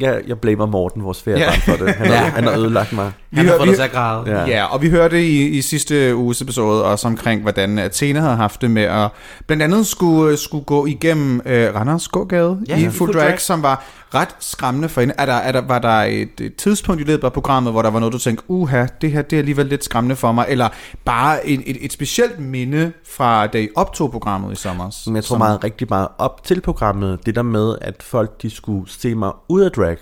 [0.00, 1.72] Jeg, jeg blamer Morten, vores feriebarn, Ja.
[1.72, 1.94] for det.
[1.94, 2.30] Han, har, Ja.
[2.30, 3.04] han har ødelagt mig.
[3.32, 4.22] Han har hører- fået dig til at græde.
[4.26, 4.40] Ja.
[4.40, 4.46] Ja.
[4.48, 8.60] ja, og vi hørte i, i sidste uges episode også omkring, hvordan Athena havde haft
[8.60, 9.08] det med at
[9.46, 12.88] blandt andet skulle, skulle gå igennem øh, Randers gågade Ja, ja, i ja.
[12.88, 13.40] Full Full Drag, Drag.
[13.40, 15.14] som var ret skræmmende for hende.
[15.18, 17.90] Er der, er der, var der et, et tidspunkt i løbet af programmet, hvor der
[17.90, 20.68] var noget, du tænkte, uha, det her det er alligevel lidt skræmmende for mig, eller
[21.04, 24.90] bare et, et, et specielt minde fra da I optog programmet i sommer?
[25.06, 28.50] Men jeg tror meget, rigtig meget op til programmet, det der med, at folk de
[28.50, 29.96] skulle se mig ud af drag.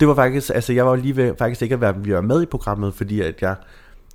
[0.00, 2.94] Det var faktisk, altså jeg var lige ved faktisk ikke at være med i programmet,
[2.94, 3.54] fordi at jeg,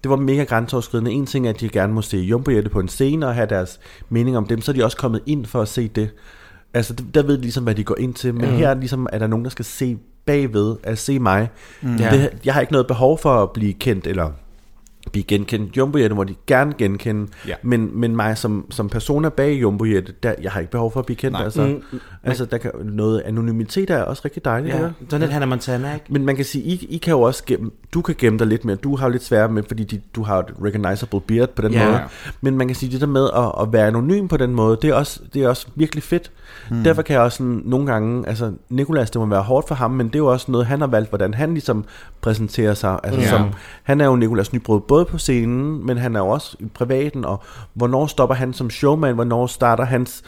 [0.04, 1.12] det var mega grænseoverskridende.
[1.12, 3.48] En ting er, at de gerne må se Jumbo Jette på en scene og have
[3.48, 6.10] deres mening om dem, så er de også kommet ind for at se det.
[6.76, 8.56] Altså der, ved de ligesom, hvad de går ind til, men mm.
[8.56, 11.50] her er ligesom, er der nogen, der skal se bagved, at se mig.
[11.82, 11.98] Mm.
[11.98, 14.32] Det, jeg har ikke noget behov for at blive kendt, eller
[15.12, 15.78] blive genkendt.
[15.78, 17.54] Jumbo Jette må de gerne genkende, Ja.
[17.64, 21.00] men, men mig som, som persona bag Jumbo Jette, der, jeg har ikke behov for
[21.00, 21.34] at blive kendt.
[21.34, 21.44] Nej.
[21.44, 24.76] Altså, Mm, mm, altså der kan, noget anonymitet er også rigtig dejligt.
[24.76, 24.90] Ja, Ja.
[25.10, 26.06] sådan lidt Hannah Montana, ikke?
[26.10, 28.66] Men man kan sige, I, I kan jo også gemme, du kan gemme dig lidt
[28.66, 28.76] mere.
[28.76, 31.72] Du har jo lidt sværere med, fordi de, du har et recognizable beard på den
[31.72, 31.86] Ja.
[31.86, 32.00] måde.
[32.42, 34.90] Men man kan sige, det der med at, at være anonym på den måde, det
[34.90, 36.32] er også, det er også virkelig fedt.
[36.72, 36.84] Mm.
[36.84, 39.92] Derfor kan jeg også sådan, nogle gange, altså Nikolas, det må være hårdt for ham,
[39.92, 41.86] men det er jo også noget, han har valgt, hvordan han ligesom
[42.22, 43.00] præsenterer sig.
[43.04, 43.28] Altså, Ja.
[43.30, 43.50] som,
[43.84, 47.26] han er jo Nikolas Nybrod både på scenen, men han er jo også i privaten,
[47.26, 50.24] og hvornår stopper han som showman, hvornår starter hans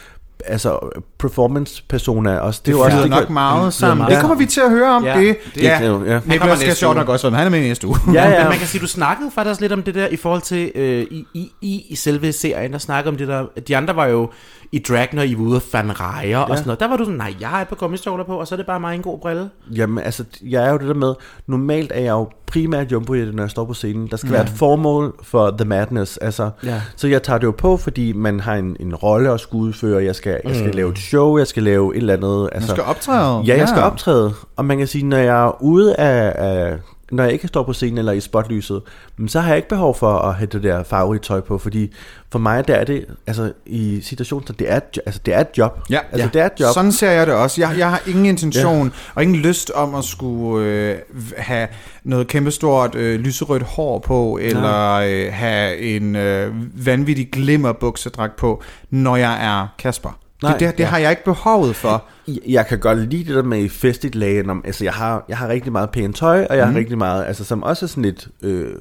[0.46, 0.80] altså
[1.20, 2.62] performance persona også.
[2.66, 3.98] Det, er det jo også, det nok meget flyder sammen.
[3.98, 5.06] meget Det kommer vi til at høre om.
[5.06, 5.78] Ja, det, det- ja.
[5.80, 6.20] det er jo- ja.
[6.26, 7.30] Niklas skal sjovt nok også.
[7.30, 7.98] Han er med i næste uge.
[8.14, 8.50] Ja, Men ja.
[8.50, 11.26] man kan sige, du snakkede faktisk lidt om det der i forhold til øh, i,
[11.34, 14.30] i, i, i selve serien, der snakkede om det der, de andre var jo
[14.72, 16.42] i drag, når I var ude og fandt rejer ja.
[16.42, 16.80] og sådan noget.
[16.80, 18.66] Der var du sådan, nej, jeg har et par gummistøvler på, og så er det
[18.66, 19.50] bare mig en god brille.
[19.76, 21.14] Jamen, altså, jeg er jo det der med,
[21.48, 24.08] normalt er jeg jo primært jumbo når jeg står på scenen.
[24.08, 24.34] Der skal ja.
[24.34, 26.18] være et formål for The Madness.
[26.18, 26.82] Altså, Ja.
[26.96, 30.04] Så jeg tager det jo på, fordi man har en, en rolle at skulle udføre.
[30.04, 32.50] Jeg skal, jeg skal lave et show, jeg skal lave et eller andet.
[32.52, 33.40] Altså, Man skal optræde.
[33.46, 34.34] Ja, jeg skal optræde.
[34.56, 36.78] Og man kan sige, når jeg er ude af, af
[37.12, 38.82] når jeg ikke står på scenen eller i spotlyset,
[39.28, 41.94] så har jeg ikke behov for at have det der farverige tøj på, fordi
[42.30, 45.58] for mig der er det, altså i situationen, så det er, altså, det er et
[45.58, 45.80] job.
[45.90, 46.30] Ja, altså, ja.
[46.34, 46.74] det er et job.
[46.74, 47.62] Sådan ser jeg det også.
[47.62, 48.94] Jeg, jeg har ingen intention ja.
[49.16, 50.98] og ingen lyst om at skulle øh,
[51.38, 51.68] have
[52.04, 56.54] noget kæmpestort øh, lyserødt hår på, eller øh, have en øh,
[56.86, 60.27] vanvittig glimmerbuksedragt på, når jeg er Kasper.
[60.44, 60.90] Nej, det det, det ja.
[60.90, 62.04] har jeg ikke behovet for.
[62.28, 65.38] Jeg- Jeg kan godt lide det der med festligt lagen om, altså jeg har, jeg
[65.38, 66.74] har rigtig meget pænt tøj, og jeg Mhm.
[66.74, 68.72] har rigtig meget, altså som også er sådan lidt øh,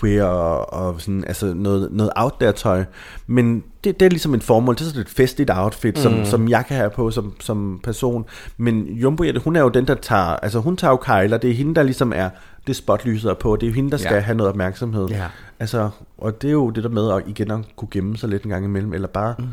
[0.00, 2.84] queer og, og sådan, altså noget, noget out there tøj.
[3.26, 4.74] Men det, det er ligesom en formål.
[4.74, 6.02] Det er sådan et festligt outfit, mm.
[6.02, 8.24] som, som jeg kan have på som, som person.
[8.56, 11.36] Men Jumbo Jette, hun er jo den, der tager, altså hun tager jo kejler.
[11.38, 12.28] Det er hende, der ligesom er
[12.66, 13.56] det spotlyset er på.
[13.56, 14.20] Det er jo hende, der skal ja.
[14.20, 15.08] have noget opmærksomhed.
[15.08, 15.24] Ja.
[15.60, 18.42] Altså, og det er jo det der med at igen at kunne gemme sig lidt
[18.42, 19.44] en gang imellem, eller bare, mm.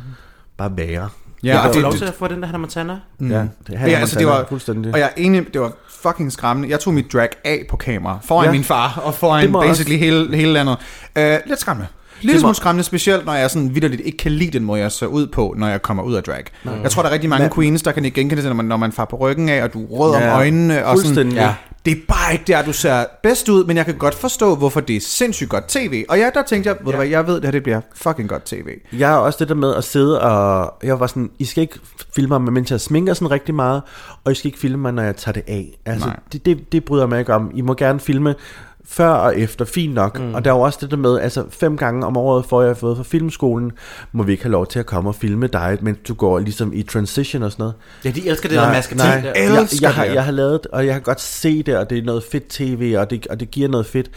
[0.57, 1.09] bare være.
[1.43, 2.93] Ja, og det- lov til at få den der Hannah Montana?
[3.19, 3.31] Mm.
[3.31, 4.93] Ja, det, Ja, altså, det var, fuldstændig.
[4.93, 6.69] Og jeg er enig, det var fucking skræmmende.
[6.69, 8.51] Jeg tog mit drag af på kamera, foran ja.
[8.51, 10.77] Min far, og foran basically hele, hele landet.
[11.19, 11.87] Uh, lidt skræmmende.
[12.21, 14.91] Lidt Det smule skræmmende, specielt når jeg sådan vidderligt ikke kan lide den måde, jeg
[14.91, 16.43] ser ud på, når jeg kommer ud af drag.
[16.83, 18.65] Jeg tror, der er rigtig mange Men- queens, der kan ikke genkende det, når man,
[18.65, 20.85] når man far på ryggen af, og du rød Ja, om øjnene.
[20.85, 21.35] Og sådan, fuldstændig.
[21.35, 21.53] ja.
[21.85, 24.79] Det er bare ikke der, du ser bedst ud, men jeg kan godt forstå, hvorfor
[24.79, 26.05] det er sindssygt godt tv.
[26.09, 28.29] Og ja, der tænkte jeg, ved du hvad, jeg ved, det her det bliver fucking
[28.29, 28.67] godt tv.
[28.93, 30.73] Jeg er også det der med at sidde og...
[30.83, 31.79] Jeg var sådan, I skal ikke
[32.15, 33.81] filme mig, mens jeg sminker sådan rigtig meget,
[34.23, 35.79] og I skal ikke filme mig, når jeg tager det af.
[35.85, 36.19] Altså, Nej.
[36.33, 37.51] det, det, det bryder jeg mig ikke om.
[37.53, 38.35] I må gerne filme
[38.85, 40.19] før og efter, fint nok.
[40.19, 40.33] Mm.
[40.33, 42.77] Og der er jo også det der med, altså fem gange om året, får jeg
[42.77, 43.71] fået fra filmskolen,
[44.11, 46.73] må vi ikke have lov til at komme og filme dig, mens du går ligesom
[46.73, 47.75] i transition og sådan noget.
[48.05, 49.21] Ja, de elsker det der maske nej.
[49.21, 49.33] der.
[49.35, 51.97] Jeg, elsker jeg, har, jeg har lavet og jeg har godt se det, og det
[51.97, 54.11] er noget fedt tv, og det, og det giver noget fedt.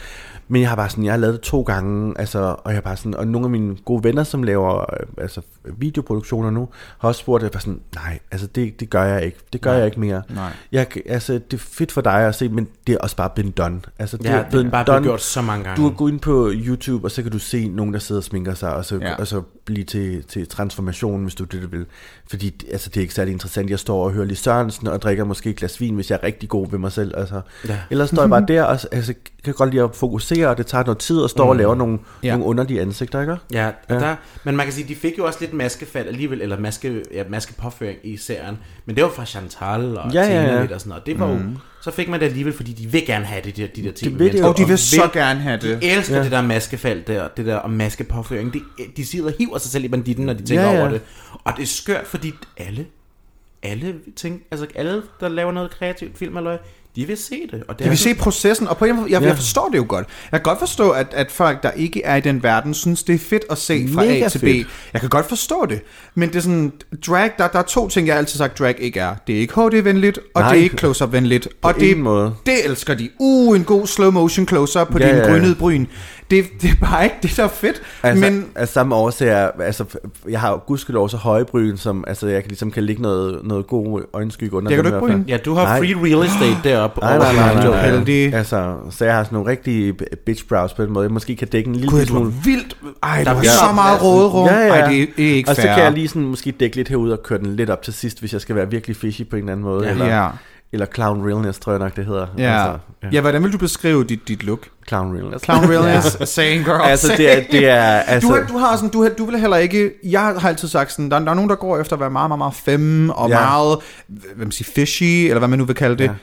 [0.47, 2.81] Men jeg har bare sådan, jeg har lavet det to gange, altså, og jeg har
[2.81, 5.41] bare sådan, og nogle af mine gode venner, som laver øh, altså,
[5.77, 9.25] videoproduktioner nu, har også spurgt, at jeg bare sådan, nej, altså det, det gør jeg
[9.25, 9.77] ikke, det gør nej.
[9.77, 10.21] jeg ikke mere.
[10.29, 10.51] Nej.
[10.71, 13.51] Jeg, altså, det er fedt for dig at se, men det er også bare been
[13.51, 13.81] done.
[13.99, 15.83] Altså, det Ja, er det er blevet bare blevet gjort så mange gange.
[15.83, 18.23] Du kan gå ind på YouTube, og så kan du se nogen, der sidder og
[18.23, 19.15] sminker sig, og så, Ja.
[19.15, 21.85] og så blive til, til transformation, hvis du det, du vil.
[22.29, 23.69] Fordi altså, det er ikke særlig interessant.
[23.69, 26.25] Jeg står og hører Lis Sørensen, og drikker måske et glas vin, hvis jeg er
[26.27, 27.13] rigtig god ved mig selv.
[27.17, 27.41] Altså.
[27.67, 27.79] Ja.
[27.91, 30.83] Ellers står jeg bare der, og altså, kan godt lide at fokusere, og det tager
[30.83, 31.49] noget tid at stå mm.
[31.49, 32.31] og lave nogle, Ja.
[32.31, 33.35] nogle underlige ansigter, ikke?
[33.53, 33.71] Ja, Ja.
[33.89, 33.99] ja.
[33.99, 37.23] Der, men man kan sige, de fik jo også lidt maskefald alligevel, eller maske, ja,
[37.29, 38.57] maskepåføring i serien.
[38.85, 40.73] Men det var fra Chantal og Ja, ja, Tina ja.
[40.73, 41.05] og sådan noget.
[41.05, 41.39] Det var jo,
[41.81, 43.91] så fik man det alligevel, fordi de vil gerne have det, de, der- de der
[43.91, 44.19] ting.
[44.19, 44.47] vil de jo.
[44.47, 45.81] Og de vil så gerne have det.
[45.81, 46.23] De elsker ja.
[46.23, 48.53] Det der maskefald der, det der og maskepåføring.
[48.53, 48.61] De,
[48.97, 50.79] de sidder og hiver sig selv i banditten, når de tænker ja, ja.
[50.79, 51.01] over det.
[51.43, 52.85] Og det er skørt, fordi alle,
[53.63, 56.57] alle, ting, altså alle, der laver noget kreativt film eller
[56.97, 57.63] de vil se det.
[57.67, 59.27] Og det Jeg er vil se processen, og på en måde, jeg, Ja.
[59.27, 60.07] jeg forstår det jo godt.
[60.31, 63.15] Jeg kan godt forstå, at, at folk, der ikke er i den verden, synes, det
[63.15, 64.41] er fedt at se fra Mega A til B.
[64.41, 64.67] fedt.
[64.93, 65.81] Jeg kan godt forstå det.
[66.15, 66.71] Men det er sådan,
[67.07, 69.15] drag, der, der er to ting, jeg har altid sagt, drag ikke er.
[69.27, 70.51] Det er ikke HD-venligt, og Nej.
[70.51, 71.47] det er ikke close-up-venligt.
[71.61, 72.33] Og det, måde.
[72.45, 73.09] det elsker de.
[73.19, 75.27] Uh, en god slow-motion close-up på Ja, din ja, ja.
[75.31, 75.85] grønnede bryn.
[76.31, 77.81] Det, det er bare ikke det, der er fedt.
[78.03, 79.85] Altså, men af samme årsager, altså,
[80.29, 83.67] jeg har gudskelov så høje bryn, som altså, jeg kan ligesom kan lægge noget, noget
[83.67, 85.23] god øjenskygge under Dækker dem du ikke bryn?
[85.27, 85.77] Ja, du har Nej.
[85.79, 86.99] free real estate deroppe.
[87.01, 88.33] Nej, over nej, nej, nej, er nej, heldig.
[88.33, 89.93] Altså, så jeg har sådan nogle rigtige
[90.25, 91.03] bitch brows på den måde.
[91.03, 92.33] Jeg måske kan dække en lille er smule.
[92.45, 92.77] vildt.
[93.03, 94.47] Ej, Der bliver- så meget råderum.
[94.47, 94.67] Ja, ja.
[94.67, 95.73] Ej, det er, det er ikke Og så fair.
[95.73, 98.19] kan jeg lige sådan måske dække lidt herud og køre den lidt op til sidst,
[98.19, 99.85] hvis jeg skal være virkelig fishy på en eller anden måde.
[99.85, 99.91] Ja.
[99.91, 100.27] eller, Ja.
[100.71, 102.27] Eller clown realness, tror jeg nok, det hedder.
[102.37, 102.43] Ja.
[102.43, 103.07] Altså, ja.
[103.11, 104.67] ja, hvordan vil du beskrive dit, dit look?
[104.87, 105.43] Clown realness.
[105.45, 106.81] Clown realness, saying girl.
[106.81, 109.57] Altså, det er, det er altså, Du, har, du har sådan, du, du vil heller
[109.57, 112.09] ikke, jeg har altid sagt sådan, der, der er nogen, der går efter at være
[112.09, 113.39] meget, meget, meget femme, og ja.
[113.39, 113.77] Meget,
[114.07, 116.03] hvad man siger, fishy, eller hvad man nu vil kalde det.
[116.03, 116.09] Ja.
[116.09, 116.15] Ja.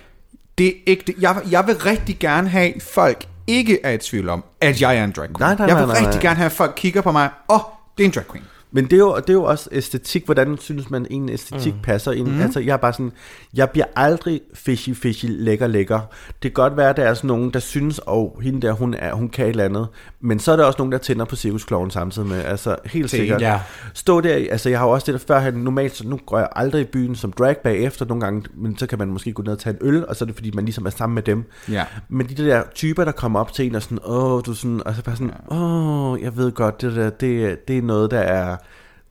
[0.59, 1.14] Det er ikke det.
[1.20, 5.04] Jeg, jeg vil rigtig gerne have, folk ikke er i tvivl om, at jeg er
[5.04, 5.37] en drag queen.
[5.40, 6.22] Nej, nej, jeg vil nej, nej, rigtig nej.
[6.22, 7.61] gerne have, at folk kigger på mig, åh, oh,
[7.98, 8.44] det er en drag queen.
[8.74, 11.80] Men det er, jo, det er jo også æstetik, hvordan synes man en æstetik mm.
[11.82, 12.28] passer ind.
[12.28, 12.40] Mm.
[12.40, 13.12] Altså jeg er bare sådan,
[13.54, 16.00] jeg bliver aldrig fishy, fishy, lækker, lækker.
[16.28, 18.72] Det kan godt være, at der er sådan nogen, der synes, og oh, hende der,
[18.72, 19.88] hun, er, hun kan et eller andet.
[20.20, 22.44] Men så er der også nogen, der tænder på cirkuskloven samtidig med.
[22.44, 23.40] Altså helt Til- sikkert.
[23.40, 23.60] ja.
[23.94, 26.48] Stå der, altså jeg har jo også det der førhen, normalt, så nu går jeg
[26.56, 29.52] aldrig i byen som drag bagefter nogle gange, men så kan man måske gå ned
[29.52, 31.44] og tage en øl, og så er det fordi, man ligesom er sammen med dem.
[31.70, 31.84] Ja.
[32.08, 34.82] Men de der typer, der kommer op til en og sådan, åh, du er sådan,
[34.87, 38.18] og så bare sådan, åh, jeg ved godt, det der, det, det er noget, der
[38.18, 38.56] er,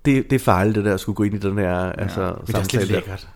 [0.06, 2.28] det, det er farligt, det der, at skulle gå ind i den her altså, Men
[2.30, 2.82] det er også samtale.
[2.84, 3.28] lidt lækkert.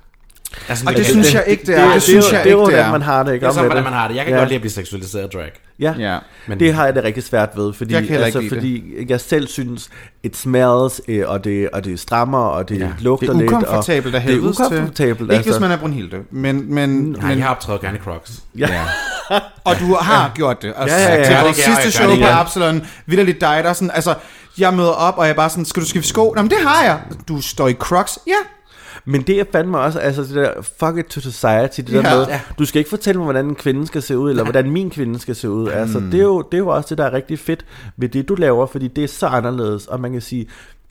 [0.69, 1.79] Altså, Og det synes jeg ikke, det er.
[1.79, 2.91] Det, Det, det, synes det, jeg det er ikke, jo, det hvordan er.
[2.91, 3.43] man har det, ikke?
[3.43, 3.83] Det er så, hvordan det.
[3.83, 4.15] man har det.
[4.15, 4.39] Jeg kan Ja.
[4.39, 5.51] godt lide at blive seksualiseret drag.
[5.79, 6.13] Ja, Ja.
[6.13, 6.19] ja.
[6.47, 9.47] Men- det har jeg det rigtig svært ved, fordi, Jeg kan altså, fordi jeg selv
[9.47, 9.89] synes,
[10.23, 12.85] it smells, øh, og det, og det strammer, og det Ja.
[12.85, 12.91] ja.
[12.99, 13.51] lugter Det er lidt.
[13.51, 14.65] ukomfortabelt af og det er helvedes til.
[14.65, 18.01] ukomfortabelt, Ikke hvis man er Brunhilde, men, men, Nej, men jeg har optrådt gerne i
[18.01, 18.31] Crocs.
[18.57, 18.69] Ja.
[19.63, 20.73] Og du har gjort det.
[20.73, 21.23] Og Ja, ja, ja.
[21.25, 22.25] Til Ja, vores sidste jeg show på.
[22.25, 24.15] Absalon, vidderligt dig, der er sådan, altså,
[24.57, 26.33] jeg møder op, og jeg er bare sådan, skal du skifte sko?
[26.35, 26.99] Nå, men det har jeg.
[27.27, 28.19] Du står i Crocs.
[28.27, 28.33] Ja.
[29.05, 31.97] Men det er fandme også, altså det der fuck it to society, det Ja.
[32.01, 32.39] der med, Ja.
[32.59, 35.19] du skal ikke fortælle mig, hvordan en kvinde skal se ud, eller hvordan min kvinde
[35.19, 35.69] skal se ud.
[35.69, 37.65] Altså det er, jo, det er jo også det, der er rigtig fedt
[37.97, 40.47] ved det, du laver, fordi det er så anderledes, og man kan sige,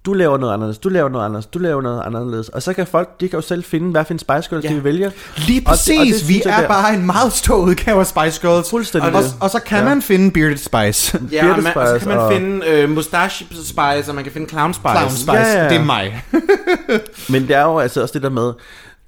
[0.06, 2.86] du laver noget anderledes, du laver noget anderledes, du laver noget anderledes, og så kan
[2.86, 4.68] folk, de kan jo selv finde, hvad for en Spice Girls Ja.
[4.68, 5.12] de vil vælge.
[5.36, 5.98] Lige Og det- præcis.
[6.00, 8.70] og det vi er der- bare en meget stor udgave af Spice Girls.
[8.70, 9.12] Fuldstændig.
[9.14, 9.84] Og, og så kan Ja.
[9.84, 11.18] man finde Bearded Spice.
[11.32, 14.24] Ja, og, man, og så Spice kan man og- finde øh, Mustache Spice, og man
[14.24, 14.88] kan finde Clown Spice.
[14.96, 15.32] Clown Spice.
[15.32, 15.68] Ja, ja.
[15.68, 16.24] Det er mig.
[17.28, 18.52] Men det er jo altså også det der med,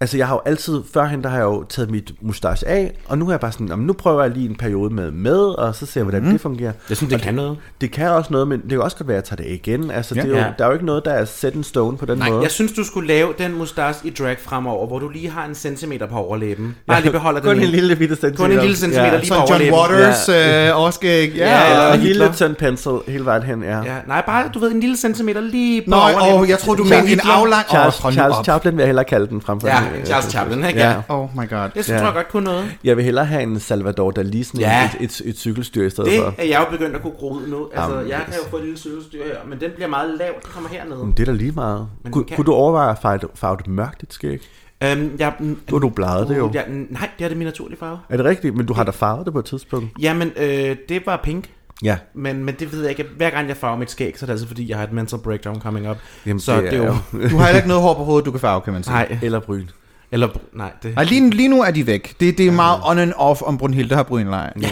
[0.01, 3.19] Altså, jeg har jo altid, førhen, der har jeg jo taget mit mustache af, og
[3.19, 5.75] nu er jeg bare sådan, "Jamen, nu prøver jeg lige en periode med med, og
[5.75, 6.31] så ser jeg, hvordan mm.
[6.31, 6.73] det fungerer.
[6.89, 7.57] Jeg synes, det kan noget.
[7.81, 9.61] Det kan også noget, men det kan også godt være, at jeg tager det af
[9.67, 9.91] igen.
[9.91, 10.21] Altså, Ja.
[10.21, 10.45] det er jo, Ja.
[10.59, 12.43] der er jo ikke noget, der er set in stone på den Nej, måde.
[12.43, 15.55] jeg synes, du skulle lave den mustache i drag fremover, hvor du lige har en
[15.55, 16.77] centimeter på overlæben.
[16.87, 18.45] Bare lige beholder den Kun en lille bitte centimeter.
[18.45, 19.73] Kun en lille centimeter lige på John.
[19.75, 21.33] Waters øh, overskæg.
[21.37, 23.77] Ja, Ja, ja, eller Og en lille tynd pencil hele vejen hen, ja.
[23.83, 26.41] Ja, nej, bare, du ved, en lille centimeter lige på Nå, overlæben.
[26.43, 27.67] åh, jeg tror du mener en aflang...
[27.69, 28.37] Charles, Charles.
[28.45, 30.81] Chaplin vil jeg hellere kalde den frem for Ja, en, Charles Chaplin, ikke?
[30.81, 31.03] Ja.
[31.09, 31.69] Oh my god.
[31.75, 32.05] Det synes Ja.
[32.05, 32.65] jeg godt kunne noget.
[32.85, 34.91] Jeg vil hellere have en Salvador Dali, sådan Ja.
[35.01, 36.35] et, et, et, cykelstyr i stedet Det for.
[36.39, 37.69] er jeg jo begyndt at kunne gro ud nu.
[37.75, 40.29] Altså, Jamen, jeg kan jo få et lille cykelstyr her, men den bliver meget lav.
[40.43, 40.99] Den kommer hernede.
[41.05, 41.89] Men det er da lige meget.
[42.05, 44.41] Men kunne du overveje at farve, det- farve det mørkt, dit skæg?
[44.85, 46.51] Øhm, jeg, Nu har du bleget det jo.
[46.55, 47.99] Ja, nej, det er det min naturlige farve.
[48.09, 48.57] Er det rigtigt?
[48.57, 49.87] Men du har da farvet det på et tidspunkt?
[50.01, 51.51] Jamen, øh, det var pink.
[51.83, 51.97] Ja.
[52.15, 53.05] Men, men det ved jeg ikke.
[53.17, 55.19] Hver gang jeg farver mit skæg, så er det altså fordi, jeg har et mental
[55.19, 55.97] breakdown coming up.
[56.27, 56.85] Jamen, så det er jo...
[56.87, 58.95] Du har heller ikke noget hår på hovedet, du kan farve, kan man sige.
[58.95, 59.67] Nej, Eller bryn.
[60.13, 60.29] eller...
[60.53, 60.95] Nej, det...
[60.95, 62.21] Nej, lige, lige nu er de væk.
[62.21, 64.53] Det, det er meget on and off, om Brunhilde har brynleje.
[64.61, 64.71] Ja.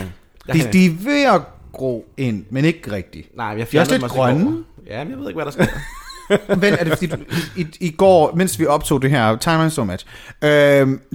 [0.52, 1.40] De, de er ved at
[1.72, 3.36] gro ind, men ikke rigtigt.
[3.36, 4.64] Nej, jeg er fjernede lidt mig i grønne.
[4.86, 5.66] Ja, men jeg ved ikke, hvad der sker.
[6.60, 7.16] Men er det fordi, du,
[7.56, 10.06] i, i går, mens vi optog det her, Time and So Much,
[10.44, 10.48] øh,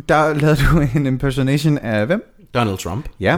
[0.10, 2.41] der lavede du en impersonation af hvem?
[2.54, 3.06] Donald Trump.
[3.20, 3.38] Ja,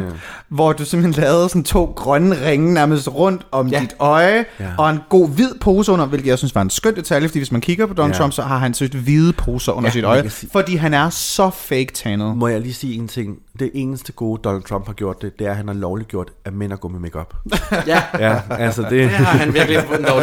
[0.49, 3.75] hvor du simpelthen lavede sådan to grønne ringe nærmest rundt om ja.
[3.77, 3.81] Ja.
[3.81, 4.65] dit øje, Ja.
[4.77, 7.51] og en god hvid pose under, hvilket jeg synes var en skøn detalje, fordi hvis
[7.51, 8.19] man kigger på Donald Ja.
[8.19, 11.09] Trump, så har han søgt hvide poser under Ja, sit øje, sige- fordi han er
[11.09, 12.37] så fake tannet.
[12.37, 13.37] Må jeg lige sige en ting?
[13.59, 16.29] Det eneste gode, Donald Trump har gjort det, det er, at han har lovligt gjort,
[16.45, 17.33] at mænd er gå med makeup.
[17.87, 18.91] Ja, ja, altså det...
[18.91, 19.77] det har han virkelig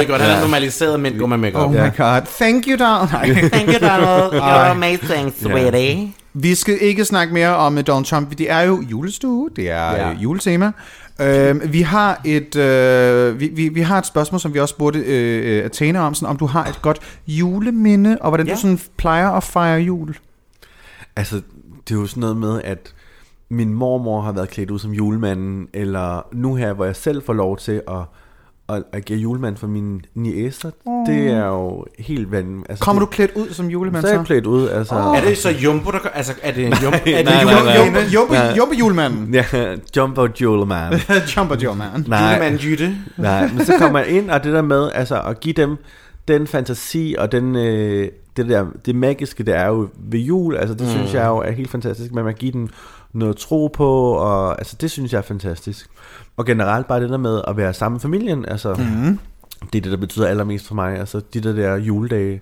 [0.09, 0.21] godt.
[0.21, 1.63] Han har normaliseret mænd gå med makeup.
[1.67, 3.09] Oh my god, thank you, Donald.
[3.53, 4.33] Thank you, Donald.
[4.41, 6.13] You're amazing, sweetie.
[6.35, 8.39] Vi skal ikke snakke mere om øh, Donald Trump.
[8.39, 10.09] Det er jo julestue, det er Ja.
[10.09, 10.17] ja.
[10.19, 10.73] juletema.
[11.21, 14.99] Øh, vi, har et, øh, vi, vi, vi har et spørgsmål, som vi også burde
[14.99, 18.47] øh, øh, Athena om, sådan, om du har et godt juleminde, og hvordan.
[18.47, 18.55] Ja.
[18.55, 20.17] du sådan plejer at fejre jul.
[21.17, 21.43] Altså,
[21.89, 22.95] det er jo sådan noget med, at
[23.49, 27.33] min mormor har været klædt ud som julemanden, eller nu her, hvor jeg selv får
[27.33, 28.03] lov til at,
[28.77, 31.07] at agere julemand for mine niæser, oh.
[31.07, 32.71] det er jo helt vanvittigt.
[32.71, 34.95] Altså, Kommer du det, klædt ud som julemand så er jeg klædt ud, altså...
[34.95, 35.17] Åh.
[35.17, 36.97] Er det så Jumbo, der gør- Altså, er det en Jumbo?
[36.97, 37.65] er det nej, en nej, Jumbo?
[37.65, 37.77] nej.
[38.15, 39.35] Jumbo, Jumbo, Jumbo julemanden.
[39.35, 39.45] Ja,
[39.97, 40.95] Jumbo Julemand.
[41.37, 42.07] Jumbo julemand.
[42.07, 42.97] Nej, Julemand Jytte?
[43.17, 45.77] nej, men så kommer jeg ind, og det der med, altså at give dem
[46.29, 50.75] den fantasi og den, øh, det der, det magiske, der er jo ved jul, altså
[50.75, 50.93] det mm.
[50.93, 52.69] synes jeg jo er helt fantastisk, men man giver dem
[53.13, 55.87] noget tro på, og altså det synes jeg er fantastisk.
[56.41, 59.19] Og generelt bare det der med at være sammen med familien, altså mm.
[59.73, 62.41] det er det, der betyder allermest for mig, altså de der der juledage,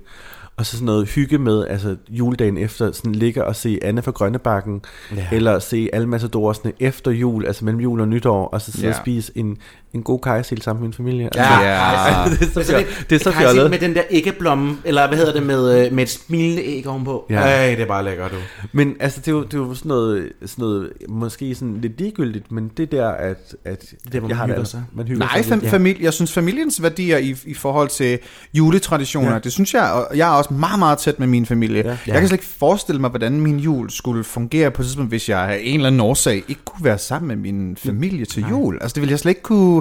[0.56, 4.10] og så sådan noget hygge med, altså juledagen efter, sådan ligge og se Anne fra
[4.10, 4.82] Grønnebakken,
[5.16, 5.26] ja.
[5.32, 8.92] Eller se alle Massadorsne efter jul, altså mellem jul og nytår, og så sidde Ja.
[8.92, 9.58] og spise en,
[9.94, 11.28] en god kajsild sammen med min familie.
[11.34, 12.24] Ja, Altså, Ja.
[12.34, 12.86] det er så, Så fjollet.
[13.00, 13.70] det, det er så fjollet.
[13.70, 17.26] med den der æggeblomme, eller hvad hedder det, med, øh, med et smilende æg ovenpå.
[17.30, 17.36] Ja.
[17.40, 18.36] Ej, det er bare lækkert, du.
[18.72, 21.98] Men altså, det er jo, det er jo sådan, noget, sådan noget, måske sådan lidt
[21.98, 24.82] ligegyldigt, men det der, at, at Det man jeg har hygger det, sig.
[24.92, 25.70] Man hygger Nej, sig fam- lidt.
[25.70, 28.18] familie, jeg synes familiens værdier i, i forhold til
[28.54, 29.38] juletraditioner, Ja.
[29.38, 31.82] det synes jeg, og jeg er også meget, meget tæt med min familie.
[31.82, 31.88] Ja.
[31.88, 31.96] Ja.
[32.06, 35.28] Jeg kan slet ikke forestille mig, hvordan min jul skulle fungere på et tidspunkt, hvis
[35.28, 38.78] jeg af en eller anden årsag ikke kunne være sammen med min familie til jul.
[38.80, 39.77] Altså det ville jeg slet ikke kunne...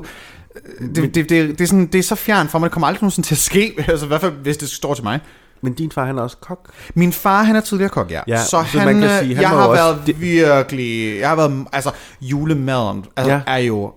[0.96, 3.02] Det, det, det, det, er sådan, det er så fjern for mig, det kommer aldrig
[3.02, 5.20] nogensinde til at ske, altså i hvert fald hvis det står til mig.
[5.62, 6.70] Men din far, han er også kok.
[6.96, 8.22] Min far, han er tidligere kok, ja.
[8.28, 11.20] Ja, så, så han, man kan øh, sige, han jeg har også- været virkelig...
[11.20, 11.66] Jeg har været...
[11.74, 13.42] Altså, julemaden altså, ja.
[13.48, 13.92] er jo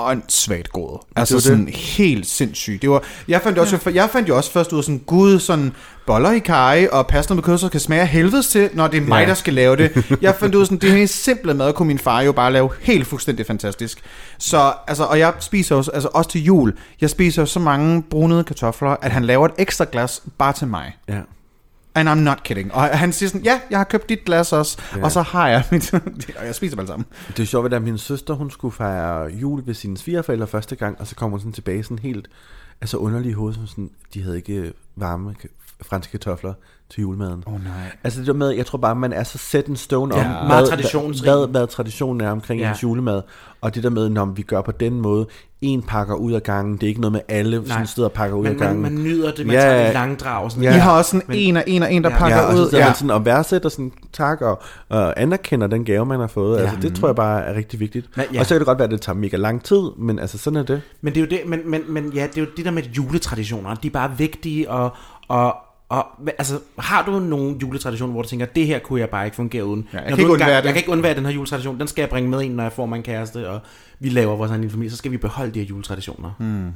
[0.00, 0.90] åndssvagt god.
[0.90, 1.42] var Altså det.
[1.42, 2.82] sådan helt sindssygt.
[2.82, 5.72] Det var, jeg, fandt også, jeg fandt jo også først ud af sådan, gud, sådan
[6.06, 9.00] boller i kaj og pasta med kød, så kan smage helvedes til, når det er
[9.06, 9.28] mig, Ja.
[9.28, 10.04] der skal lave det.
[10.22, 12.70] Jeg fandt ud af sådan, det her simple mad kunne min far jo bare lave
[12.80, 13.98] helt fuldstændig fantastisk.
[14.38, 18.44] Så, altså, og jeg spiser jo, altså også til jul, jeg spiser så mange brunede
[18.44, 20.96] kartofler, at han laver et ekstra glas bare til mig.
[21.08, 21.18] Ja.
[21.94, 22.74] And I'm not kidding.
[22.74, 25.04] Og han siger sådan, ja, jeg har købt dit glas også, Ja.
[25.04, 25.94] og så har jeg mit,
[26.38, 27.06] og jeg spiser dem alle sammen.
[27.36, 31.00] Det er sjovt, at min søster, hun skulle fejre jul ved sine svigerforældre første gang,
[31.00, 32.28] og så kommer hun sådan tilbage sådan helt,
[32.80, 35.34] altså underlig i hovedet, sådan, de havde ikke varme
[35.82, 36.54] franske kartofler
[36.90, 37.42] til julemaden.
[37.46, 37.72] Åh oh, nej.
[38.04, 40.26] Altså det der med, jeg tror bare, man er så set in stone om, Ja,
[40.46, 41.30] meget traditionsrig.
[41.32, 42.66] hvad, hvad traditionen er omkring Ja.
[42.66, 42.72] ja.
[42.72, 43.22] ens julemad.
[43.60, 45.26] Og det der med, når vi gør på den måde,
[45.60, 47.66] en pakker ud af gangen, det er ikke noget med alle Nej.
[47.68, 48.82] sådan steder pakker ud Men af man, gangen.
[48.82, 49.84] man nyder det, man Ja, tager ja.
[49.86, 50.50] det langdrag.
[50.50, 50.70] Sådan, Ja.
[50.70, 50.76] Ja.
[50.76, 52.14] I har også sådan Men- en og en og en, der Ja.
[52.14, 52.20] ja.
[52.20, 52.68] pakker Ja, og så ud.
[52.70, 52.88] sidder Ja.
[52.88, 56.56] man sådan og værdsætter sådan tak og, og anerkender den gave, man har fået.
[56.58, 56.62] Ja.
[56.62, 58.06] Altså, det tror jeg bare er rigtig vigtigt.
[58.16, 58.34] Men, Ja.
[58.34, 58.40] ja.
[58.40, 60.56] Og så kan det godt være, at det tager mega lang tid, men altså sådan
[60.56, 60.82] er det.
[61.00, 62.82] Men det er jo det, men, men, men ja, det er jo det der med
[62.82, 63.74] juletraditioner.
[63.74, 64.90] De er bare vigtige, og,
[65.28, 65.56] og,
[65.90, 66.06] og
[66.38, 69.64] altså, har du nogle juletraditioner, hvor du tænker, det her kunne jeg bare ikke fungere
[69.64, 69.88] uden?
[69.92, 70.64] Ja, jeg Når kan ikke undvære det.
[70.64, 71.78] Jeg kan ikke undvære den her juletradition.
[71.80, 73.60] Den skal jeg bringe med ind, når jeg får mig en kæreste, og
[74.00, 74.90] vi laver vores egen lille familie.
[74.90, 76.30] Så skal vi beholde de her juletraditioner.
[76.38, 76.72] Hmm.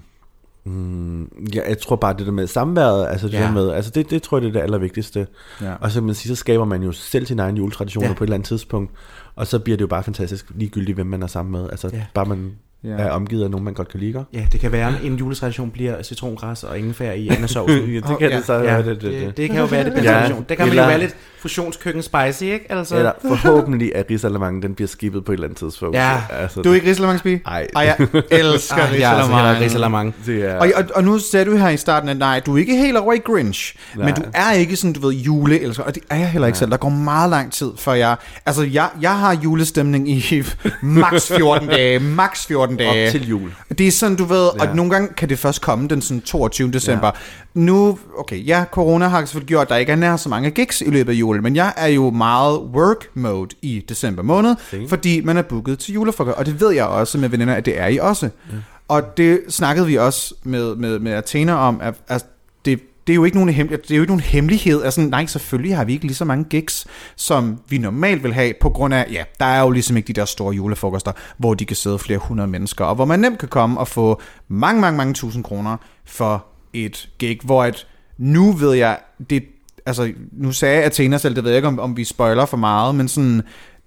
[1.54, 3.42] Ja, jeg tror bare, det der med samværet, altså det Ja.
[3.42, 5.26] der med, altså det, det tror jeg, det er det allervigtigste.
[5.60, 5.74] Ja.
[5.80, 8.14] Og så man sige, så skaber man jo selv sin egen juletraditioner Ja.
[8.14, 8.92] på et eller andet tidspunkt,
[9.36, 11.70] og så bliver det jo bare fantastisk ligegyldigt, hvem man er sammen med.
[11.70, 12.04] Altså Ja.
[12.14, 12.52] bare man
[12.84, 12.90] Ja.
[12.90, 14.24] er omgivet af nogen, man godt kan lide.
[14.32, 17.72] Ja, det kan være, at en juletradition bliver citrongræs og ingefær i andesovs.
[17.72, 18.36] ja, det kan ja.
[18.36, 18.78] det så Ja, være.
[18.78, 20.18] det, Det, det, det, det kan jo være, det bliver Ja.
[20.18, 20.46] tradition.
[20.48, 22.72] Der kan man jo Eller- være lidt fusionskøkken spicy, ikke?
[22.72, 25.96] Altså, Eller forhåbentlig, at Rigsalermangen, den bliver skippet på et eller andet tidspunkt.
[25.96, 26.20] Ja.
[26.30, 27.42] altså, Du er ikke Rigsalamandsby?
[27.46, 27.66] Ej.
[27.76, 27.96] Ej, jeg
[28.30, 29.60] elsker jeg altså heller Risalamande.
[29.64, 30.14] risalamang.
[30.26, 30.56] det er...
[30.58, 32.96] Og, og, og nu sagde du her i starten, at nej, du er ikke helt
[32.96, 34.04] over i Grinch, Nej.
[34.06, 36.70] men du er ikke sådan, du ved, juleelsker, og det er jeg heller ikke selv.
[36.70, 38.16] Der går meget lang tid, før jeg...
[38.46, 40.42] Altså, jeg, jeg har julestemning i
[40.82, 43.06] max 14 dage, max 14 dage.
[43.06, 43.54] Op til jul.
[43.78, 44.68] Det er sådan, du ved, Ja.
[44.68, 46.70] og nogle gange kan det først komme den sådan 22.
[46.72, 47.06] december.
[47.06, 47.12] Ja.
[47.60, 50.80] Nu, okay, ja, corona har selvfølgelig gjort, at der ikke er nær så mange gigs
[50.80, 54.88] i løbet af julen, men jeg er jo meget work mode i december måned, Same.
[54.88, 57.80] fordi man er booket til julefrokost, og det ved jeg også med veninder, at det
[57.80, 58.28] er I også.
[58.52, 58.56] Ja.
[58.88, 62.24] Og det snakkede vi også med, med, med Athena om, at, at
[62.64, 64.82] det, det er jo ikke nogen hemmelighed, det er jo ikke nogen hemmelighed.
[64.82, 66.86] Altså, nej, selvfølgelig har vi ikke lige så mange gigs,
[67.16, 70.12] som vi normalt vil have, på grund af, ja, der er jo ligesom ikke de
[70.12, 73.48] der store julefrokoster, hvor de kan sidde flere hundrede mennesker, og hvor man nemt kan
[73.48, 77.86] komme og få mange, mange, mange tusind kroner for et gig, hvor at
[78.18, 78.98] nu ved jeg,
[79.30, 79.44] det,
[79.86, 82.94] altså, nu sagde Athena selv, det ved jeg ikke, om, om vi spoiler for meget,
[82.94, 83.42] men sådan,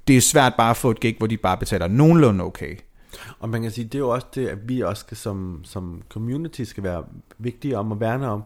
[0.07, 2.75] det er svært bare at få et gig, hvor de bare betaler nogenlunde okay.
[3.39, 6.01] Og man kan sige, det er jo også det, at vi også skal som, som
[6.09, 7.03] community skal være
[7.37, 8.43] vigtige om at værne om.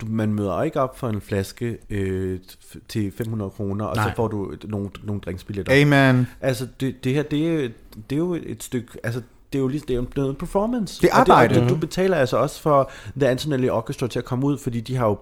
[0.00, 2.40] Du, man møder ikke op for en flaske øh,
[2.88, 4.08] til 500 kroner, og Nej.
[4.08, 5.82] så får du nogle, nogle drinksbilletter.
[5.82, 6.26] Amen.
[6.40, 7.68] Altså, det, det her, det er,
[8.10, 11.02] det er jo et stykke, altså, det er jo lige, det er jo noget performance.
[11.02, 11.62] Det er Og arbejde.
[11.62, 14.80] Og du, du betaler altså også for The Antonelli Orchestra til at komme ud, fordi
[14.80, 15.14] de har jo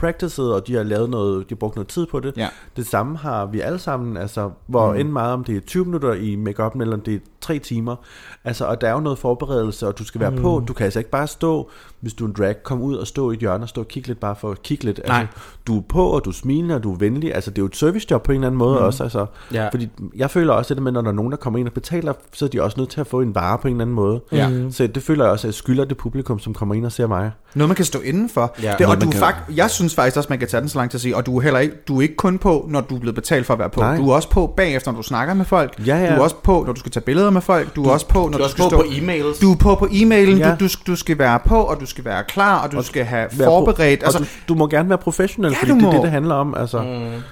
[0.00, 2.36] pr- practicet, og de har lavet noget, de har brugt noget tid på det.
[2.36, 2.48] Ja.
[2.76, 4.98] Det samme har vi alle sammen, altså, hvor mm.
[4.98, 7.96] end meget om det er 20 minutter i make eller om det er 3 timer.
[8.44, 10.42] Altså, og der er jo noget forberedelse, og du skal være mm.
[10.42, 10.62] på.
[10.68, 13.30] Du kan altså ikke bare stå, hvis du er en drag, kom ud og stå
[13.30, 15.00] i et hjørne og stå og kigge lidt, bare for at kigge lidt.
[15.06, 15.20] Nej.
[15.20, 15.34] Altså,
[15.66, 17.34] du er på, og du smiler, og du er venlig.
[17.34, 18.84] Altså, det er jo et servicejob på en eller anden måde mm.
[18.84, 19.02] også.
[19.02, 19.68] Altså, Ja.
[19.68, 22.12] Fordi jeg føler også, at med, når der er nogen, der kommer ind og betaler,
[22.32, 24.20] så er de også nødt til at få en vare på en eller anden måde.
[24.32, 24.70] Ja.
[24.70, 27.06] Så det føler jeg også, at jeg skylder det publikum, som kommer ind og ser
[27.06, 27.30] mig.
[27.54, 28.54] Noget, man kan stå indenfor.
[28.62, 28.74] Ja.
[28.78, 30.96] det, og du fakt, jeg synes faktisk også, man kan tage den så langt til
[30.98, 33.00] at sige, og du er heller ikke, du er ikke kun på, når du er
[33.00, 33.80] blevet betalt for at være på.
[33.80, 33.96] Nej.
[33.96, 35.82] Du er også på bagefter, når du snakker med folk.
[35.86, 36.10] Ja, ja.
[36.14, 37.76] Du er også på, når du skal tage billeder med folk.
[37.76, 38.76] Du er også på, når Du du, er skal på stå...
[38.76, 39.40] på e-mails.
[39.40, 40.54] Du er på på e-mailen, Ja.
[40.60, 43.28] du, du, du skal være på, og du skal være klar, og du skal have
[43.44, 44.02] forberedt.
[44.04, 46.02] Altså, Altså, og du, du må gerne være professionel, Ja, fordi du det er det,
[46.02, 46.54] det handler om.
[46.54, 46.82] Altså.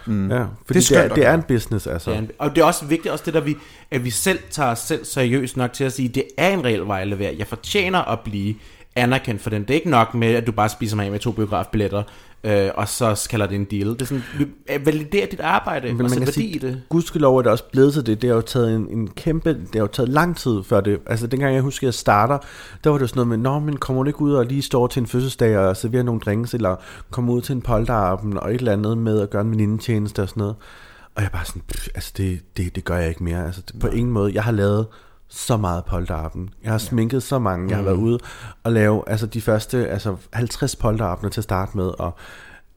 [0.06, 0.30] Mm.
[0.30, 1.34] Ja, fordi det, er, det er gøre.
[1.34, 2.10] en business, altså.
[2.10, 3.56] Det er en- Og det er også vigtigt, også det der, vi,
[3.90, 6.86] at vi selv tager os selv seriøst nok til at sige, det er en reel
[6.86, 7.34] vej at levere.
[7.38, 8.54] Jeg fortjener at blive
[8.96, 9.62] anerkendt for den.
[9.62, 12.02] Det er ikke nok med, at du bare spiser mig af med to biografbilletter,
[12.44, 13.88] øh, og så kalder det en deal.
[13.88, 14.22] Det er sådan,
[14.68, 16.82] at validere dit arbejde, Men og kan værdi i det.
[16.88, 18.22] gudskelov er det også blevet til det.
[18.22, 20.98] Det har jo taget en, en kæmpe, det har jo taget lang tid før det.
[21.06, 22.38] Altså dengang jeg husker, at jeg starter,
[22.84, 24.62] der var det jo sådan noget med, Nå, men kommer du ikke ud og lige
[24.62, 26.76] står til en fødselsdag og serverer nogle drinks, eller
[27.10, 30.28] kommer ud til en polterappen og et eller andet med at gøre en venindetjeneste og
[30.28, 30.54] sådan noget.
[31.14, 33.46] Og jeg er bare sådan, pff, altså det, det, det gør jeg ikke mere.
[33.46, 34.34] Altså det, på ingen måde.
[34.34, 34.86] Jeg har lavet
[35.28, 36.48] så meget polterappen.
[36.64, 37.68] Jeg har sminket så mange.
[37.68, 38.18] Jeg har været ude
[38.64, 42.14] og lave altså de første altså 50 polterappener til at starte med, og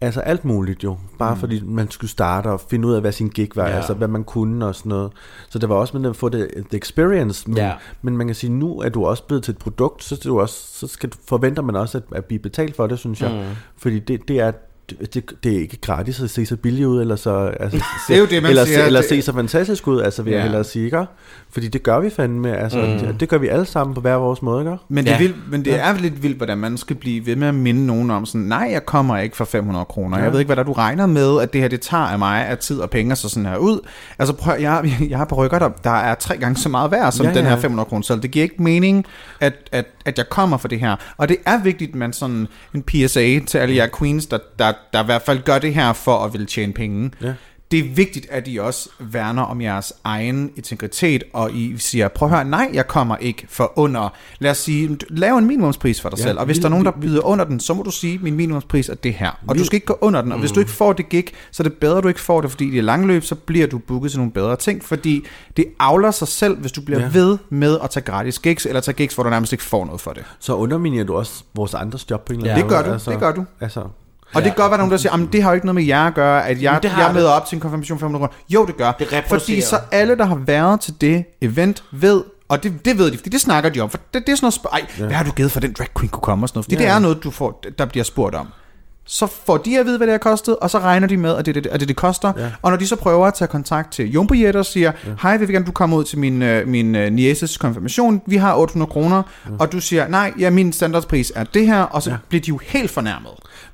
[0.02, 0.98] Altså alt muligt jo.
[1.20, 1.40] Bare mm.
[1.40, 3.76] fordi man skulle starte og finde ud af, hvad sin gig var, Ja.
[3.76, 5.12] altså hvad man kunne og sådan noget.
[5.50, 7.50] Så det var også med at få det, the experience.
[7.50, 7.74] Men, Ja.
[8.02, 10.56] men man kan sige, nu er du også blevet til et produkt, så, du også,
[10.78, 13.32] så skal, forventer man også at, at blive betalt for det, synes jeg.
[13.32, 13.56] Mm.
[13.78, 14.52] Fordi det, det er
[15.14, 18.20] det, det er ikke gratis at se så billig ud, eller så altså, Det er
[18.20, 20.36] jo det, man eller, siger, eller det- se så fantastisk ud, altså vil ja.
[20.38, 20.44] Ja.
[20.44, 21.06] jeg hellere sige, ikke?
[21.52, 22.86] Fordi det gør vi fandme, altså mm.
[23.08, 24.78] det, det gør vi alle sammen på hver vores måde, ikke?
[24.90, 25.16] Men det, Ja.
[25.16, 27.86] er vildt, men det er lidt vildt, hvordan man skal blive ved med at minde
[27.86, 30.20] nogen om sådan, nej, jeg kommer ikke for 500 kroner.
[30.20, 32.46] Jeg ved ikke, hvad der du regner med, at det her, det tager af mig
[32.48, 33.80] af tid og penge, så sådan her ud.
[34.20, 37.24] Altså prøv, jeg, jeg har rykker, der, der er tre gange så meget værd som
[37.26, 37.50] Ja, ja, den ja.
[37.50, 38.04] her 500 kroner.
[38.04, 39.06] Så det giver ikke mening,
[39.40, 40.96] at, at, at jeg kommer for det her.
[41.18, 44.74] Og det er vigtigt, at man sådan en PSA til alle jer queens, der, der,
[44.94, 47.12] der i hvert fald gør det her for at ville tjene penge.
[47.22, 47.34] Ja.
[47.72, 52.30] Det er vigtigt, at I også værner om jeres egen integritet, og I siger, prøv
[52.30, 54.10] at høre, nej, jeg kommer ikke for under.
[54.40, 56.70] Lad os sige, lav en minimumspris for dig Ja, selv, og hvis vi- der er
[56.70, 59.30] nogen, der byder under den, så må du sige, min minimumspris er det her.
[59.48, 61.26] Og Vi- du skal ikke gå under den, og hvis du ikke får det gig,
[61.52, 63.68] så er det bedre, at du ikke får det, fordi det er langløb, så bliver
[63.68, 65.26] du booket til nogle bedre ting, fordi
[65.58, 67.10] det avler sig selv, hvis du bliver Ja.
[67.14, 70.02] ved med at tage gratis gigs, eller tage gigs, hvor du nærmest ikke får noget
[70.02, 70.24] for det.
[70.40, 72.58] Så underminerer du også vores andres job på en eller Ja.
[72.58, 73.46] anden Det gør du, det gør du.
[73.62, 73.84] Altså,
[74.34, 75.84] Og det kan godt være nogen, der siger, at det har jo ikke noget med
[75.84, 78.34] jer at gøre, at jeg, det jeg møder op til en konfirmation 500 kroner.
[78.50, 78.92] Jo, det gør.
[78.92, 83.12] Det fordi så alle, der har været til det event, ved, og det, det ved
[83.12, 85.06] de, fordi det snakker de om, for det, det er sådan noget, sp- ej, ja.
[85.06, 86.82] hvad har du givet for den drag queen kunne komme og sådan noget, fordi Ja.
[86.82, 88.48] det er noget, du får, der bliver spurgt om.
[89.06, 91.46] så får de at vide, hvad det har kostet, og så regner de med, at
[91.46, 92.34] det det, at det, det koster.
[92.38, 92.52] Ja.
[92.62, 94.92] Og når de så prøver at tage kontakt til Jumbo Jet og siger,
[95.22, 98.38] hej, vi vil gerne, du kommer ud til min, øh, min øh, nieces konfirmation, vi
[98.38, 99.52] har 800 kroner, ja.
[99.60, 102.16] og du siger, nej, ja, min standardpris er det her, og så ja.
[102.30, 103.32] bliver de jo helt fornærmet.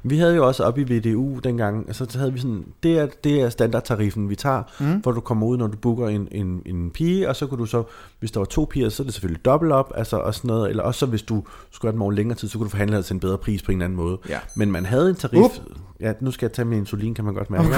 [0.07, 3.07] Vi havde jo også op i VDU dengang, altså så havde vi sådan, det er,
[3.23, 4.85] det er standardtariffen, vi tager, mm.
[4.85, 7.65] hvor du kommer ud, når du booker en, en, en pige, og så kunne du
[7.65, 7.83] så,
[8.19, 10.69] hvis der var to piger, så er det selvfølgelig dobbelt op, altså og sådan noget,
[10.69, 13.03] eller også så hvis du skulle have dem over længere tid, så kunne du forhandle
[13.03, 14.17] til en bedre pris på en eller anden måde.
[14.29, 14.39] Ja.
[14.55, 15.51] Men man havde en tarif, Up.
[15.99, 17.69] ja, nu skal jeg tage min insulin, kan man godt mærke.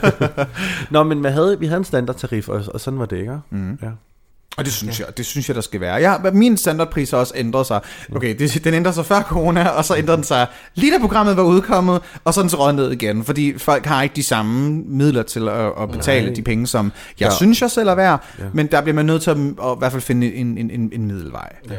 [0.94, 3.38] Nå, men man havde, vi havde en standardtarif, og, og sådan var det, ikke?
[3.50, 3.78] Mm.
[3.82, 3.90] Ja.
[4.56, 5.94] Og det synes, jeg, det synes jeg, der skal være.
[5.94, 7.80] Ja, min standardpris har også ændret sig.
[8.16, 11.36] Okay, det, den ændrer sig før corona, og så ændrede den sig lige da programmet
[11.36, 13.24] var udkommet, og så den så røget ned igen.
[13.24, 16.34] Fordi folk har ikke de samme midler til at, at betale Nej.
[16.34, 17.34] de penge, som jeg Ja.
[17.36, 18.24] synes, jeg selv er værd.
[18.38, 18.44] Ja.
[18.52, 19.42] Men der bliver man nødt til at, at
[19.76, 21.52] i hvert fald finde en, en, en, en middelvej.
[21.70, 21.74] Ja.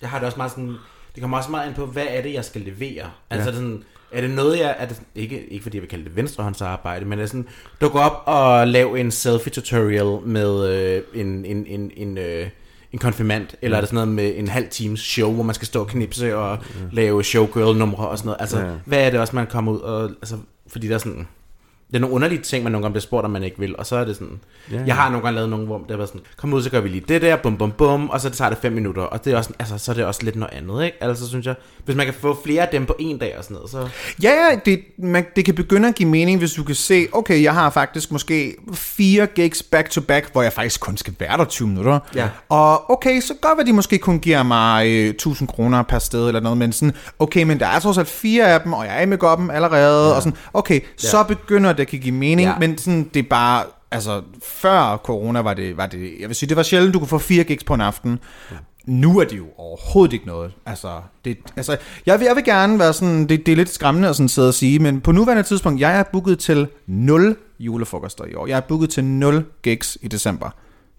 [0.00, 0.74] Jeg har det også meget sådan,
[1.14, 3.04] det kommer også meget ind på, hvad er det, jeg skal levere?
[3.30, 3.54] Altså ja.
[3.56, 3.82] sådan,
[4.12, 7.18] er det noget, jeg, er det, ikke, ikke fordi jeg vil kalde det venstrehåndsarbejde, men
[7.18, 7.46] er sådan,
[7.80, 12.48] du går op og lav en selfie-tutorial med øh, en, en, en, en, øh,
[12.92, 15.66] en konfirmand, eller er det sådan noget med en halv times show, hvor man skal
[15.66, 16.58] stå og knipse og
[16.92, 18.40] lave showgirl-numre og sådan noget?
[18.40, 18.70] Altså, Ja.
[18.86, 20.36] hvad er det også, man kommer ud og, altså,
[20.66, 21.28] fordi der er sådan,
[21.92, 23.86] det er nogle underlige ting, man nogle gange bliver spurgt, om man ikke vil, og
[23.86, 24.40] så er det sådan,
[24.70, 26.70] Ja, ja, jeg har nogle gange lavet nogle, hvor det været sådan, kom ud, så
[26.70, 29.24] gør vi lige det der, bum bum bum, og så tager det fem minutter, og
[29.24, 30.96] det er også, altså, så er det også lidt noget andet, ikke?
[31.04, 33.54] Altså, synes jeg, hvis man kan få flere af dem på en dag og sådan
[33.54, 33.88] noget, så...
[34.22, 37.42] Ja, ja, det, man, det kan begynde at give mening, hvis du kan se, okay,
[37.42, 41.36] jeg har faktisk måske fire gigs back to back, hvor jeg faktisk kun skal være
[41.36, 41.98] der 20 minutter.
[42.14, 42.28] Ja.
[42.48, 46.26] Og okay, så godt at de måske kun giver mig øh, 1000 kroner per sted
[46.28, 49.02] eller noget, men sådan, okay, men der er trods alt fire af dem, og jeg
[49.02, 50.14] er med dem allerede, ja.
[50.14, 51.22] og sådan, okay, så Ja.
[51.22, 52.58] begynder det at kan give mening, ja.
[52.58, 56.48] Men sådan, det er bare, altså, før corona var det, var det, jeg vil sige,
[56.48, 58.18] det var sjældent, du kunne få fire gigs på en aften.
[58.84, 60.52] Nu er det jo overhovedet ikke noget.
[60.66, 60.88] Altså,
[61.24, 61.76] det, altså
[62.06, 64.48] jeg, vil, jeg vil gerne være sådan, det, det er lidt skræmmende at sådan sidde
[64.48, 68.46] og sige, men på nuværende tidspunkt, jeg er booket til 0 julefrokoster i år.
[68.46, 70.50] Jeg er booket til 0 gigs i december,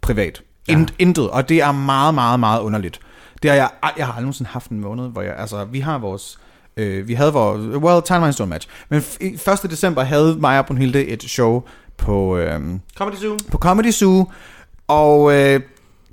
[0.01, 0.41] privat.
[0.67, 0.85] Ja.
[0.99, 2.99] Intet, og det er meget, meget, meget underligt.
[3.43, 5.97] Det har jeg, jeg har aldrig nogensinde haft en måned, hvor jeg, altså, vi har
[5.97, 6.39] vores,
[6.77, 9.33] øh, vi havde vores, well, Timeline Stone Match, men f- i
[9.65, 9.71] 1.
[9.71, 11.63] december havde og Brunhilde et show
[11.97, 12.59] på, øh,
[12.97, 13.37] Comedy Zoo.
[13.51, 14.31] på Comedy Zoo,
[14.87, 15.59] og øh,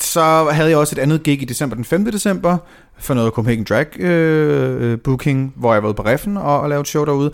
[0.00, 2.04] så havde jeg også et andet gig i december, den 5.
[2.12, 2.58] december,
[2.98, 6.80] for noget Copenhagen Drag øh, øh, booking, hvor jeg var på Reffen og, og lavede
[6.80, 7.32] et show derude.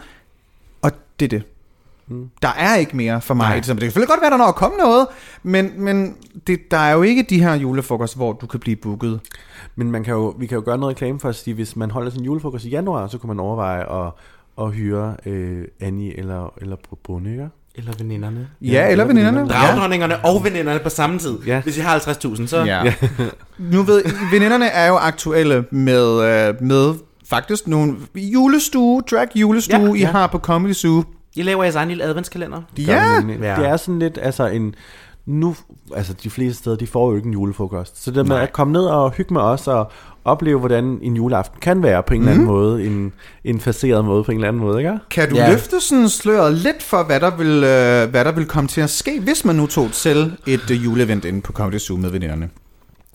[0.83, 1.43] Og det er det.
[2.09, 2.31] Mm.
[2.43, 3.57] Der er ikke mere for mig Nej.
[3.57, 5.07] Det kan selvfølgelig godt være, der når at komme noget,
[5.43, 9.21] men, men det, der er jo ikke de her julefrokost, hvor du kan blive booket.
[9.77, 11.91] Men man kan jo, vi kan jo gøre noget reklame for at sige, hvis man
[11.91, 14.13] holder sin julefrokost i januar, så kunne man overveje at,
[14.61, 17.49] at hyre øh, Annie eller, eller Bonne, ikke?
[17.75, 18.49] Eller veninderne.
[18.63, 19.39] Ja, ja eller veninderne.
[19.41, 19.47] Ja.
[19.47, 21.39] Dragdronningerne og veninderne på samme tid.
[21.47, 21.61] Ja.
[21.61, 22.65] Hvis I har 50.000, så...
[22.65, 22.95] Ja.
[23.59, 24.03] nu ved
[24.33, 26.95] veninderne er jo aktuelle med, øh, med
[27.29, 30.11] faktisk nogle julestue, drag julestue, Ja, I ja.
[30.11, 31.05] har på Comedy Zoo.
[31.37, 32.63] I laver jeres egen lille adventskalender.
[32.79, 33.21] Ja.
[33.27, 34.75] Det er sådan lidt, altså en,
[35.27, 35.57] nu,
[35.97, 38.05] altså de fleste steder, de får jo ikke en julefrokost.
[38.05, 38.43] Så det med Nej.
[38.43, 39.91] at komme ned og hygge med os og
[40.25, 42.55] opleve, hvordan en juleaften kan være på en eller anden Mhm.
[42.55, 43.13] måde, en,
[43.45, 44.99] en faceret måde på en eller anden måde, ikke?
[45.11, 45.51] Kan du Ja.
[45.51, 48.91] løfte sådan sløret lidt for, hvad der, vil, øh, hvad der vil komme til at
[48.91, 52.49] ske, hvis man nu tog til et øh, juleevent inde på Comedy Zoo med veninderne?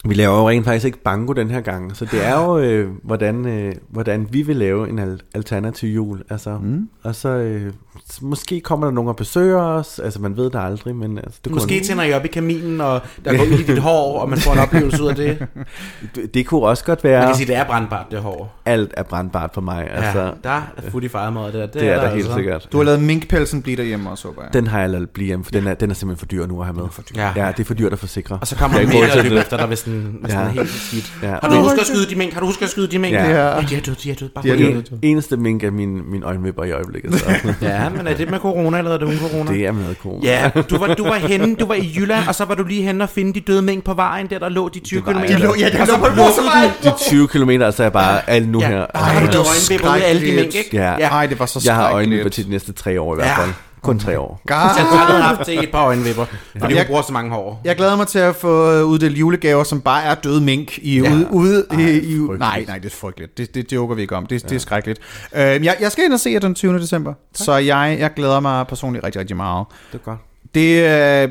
[0.06, 2.90] Vi laver jo rent faktisk ikke banko den her gang, så det er jo, øh,
[3.04, 6.22] hvordan, øh, hvordan vi vil lave en al- alternativ jul.
[6.30, 6.90] Altså, mm.
[7.04, 7.74] Og så øh,
[8.22, 11.52] måske kommer der nogen og besøger os, altså man ved det aldrig, men altså, det,
[11.54, 14.30] Måske kunne, tænder I op i kaminen, og der går ild i dit hår, og
[14.30, 15.48] man får en oplevelse ud af det.
[16.16, 18.62] det, det kunne også godt Man være, kan sige, det er brandbart, det hår.
[18.66, 19.88] alt er brandbart for mig.
[19.92, 21.68] Altså, ja, der er fut i fejremad, det der.
[21.68, 22.34] det er der helt altså.
[22.36, 22.68] sikkert.
[22.72, 24.54] Du har lavet minkpelsen blive derhjemme også, håber jeg.
[24.54, 26.60] Den har jeg ladet blive hjemme, for den er, den er simpelthen for dyr nu
[26.60, 26.84] at have med.
[27.16, 27.32] Ja.
[27.36, 28.38] Ja, det er for dyrt at forsikre.
[28.42, 29.40] Og så kommer Jeg der er det.
[29.40, 30.40] efter dig, hvis den, hvis Ja.
[30.40, 31.12] er helt skidt.
[31.24, 31.28] Ja.
[31.44, 32.34] Har du husket at skyde de mink?
[32.34, 33.14] Har du husket at skyde de mink?
[33.14, 33.30] Ja.
[33.30, 34.30] Ja, de er døde, de er døde.
[34.36, 34.70] Bare De er døde.
[34.92, 37.26] En, eneste mink er min, min øjenvipper i øjeblikket, så
[37.62, 39.52] Ja, men er det med corona, eller er det uden corona?
[39.52, 40.30] det er med corona.
[40.30, 42.84] Ja, du var, du var henne, du var i Jylland, og så var du lige
[42.84, 45.14] henne og finde de døde mink på vejen, der der lå de 20 Det var
[45.14, 45.20] km.
[45.20, 45.30] jeg.
[45.40, 46.72] De lå- ja, de og så lå på motorvejen.
[46.84, 48.82] du- De 20 km, så er jeg bare alt nu Ja, her.
[48.82, 50.70] og har du Ej, det var øjenvipper ud af alle de mink, ikke?
[50.78, 50.82] Ja.
[51.08, 52.08] Ej, det var så Jeg har skrækkeligt.
[52.12, 53.38] øjenvipper til de næste tre år i hvert Ja.
[53.44, 53.50] fald.
[53.82, 54.42] Kun tre år.
[54.48, 54.76] Gar.
[54.78, 56.26] Jeg har aldrig haft til et par øjenvipper,
[56.60, 57.62] fordi Jeg- hun bruger så mange hår.
[57.64, 61.00] Jeg glæder mig til at få øh, uddelt julegaver, som bare er døde mink i
[61.02, 61.12] Ja.
[61.14, 62.18] ude, ude i, i.
[62.18, 63.38] Nej, nej, det er frygteligt.
[63.38, 64.26] Det, det joker vi ikke om.
[64.26, 64.48] Det, ja.
[64.48, 65.00] det er skrækkeligt.
[65.36, 66.80] Øh, jeg, jeg skal ind og se jer den 20.
[66.80, 69.66] december, så jeg, jeg glæder mig personligt rigtig, rigtig meget.
[69.92, 70.20] Det er godt.
[70.56, 71.30] Det, øh,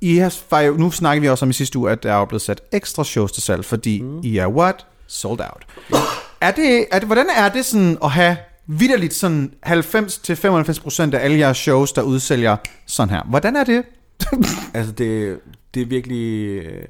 [0.00, 2.60] I har, nu snakker vi også om i sidste uge, at der er blevet sat
[2.72, 4.20] ekstra shows til salg, fordi mm.
[4.22, 4.86] I er what?
[5.06, 5.64] Sold out.
[6.40, 8.36] er det, er det, hvordan er det sådan at have
[8.66, 12.56] vidderligt sådan 90-95% af alle jeres shows, der udsælger
[12.86, 13.22] sådan her?
[13.28, 13.82] Hvordan er det?
[14.74, 15.38] Altså, det,
[15.74, 16.48] det er virkelig...
[16.48, 16.84] øh,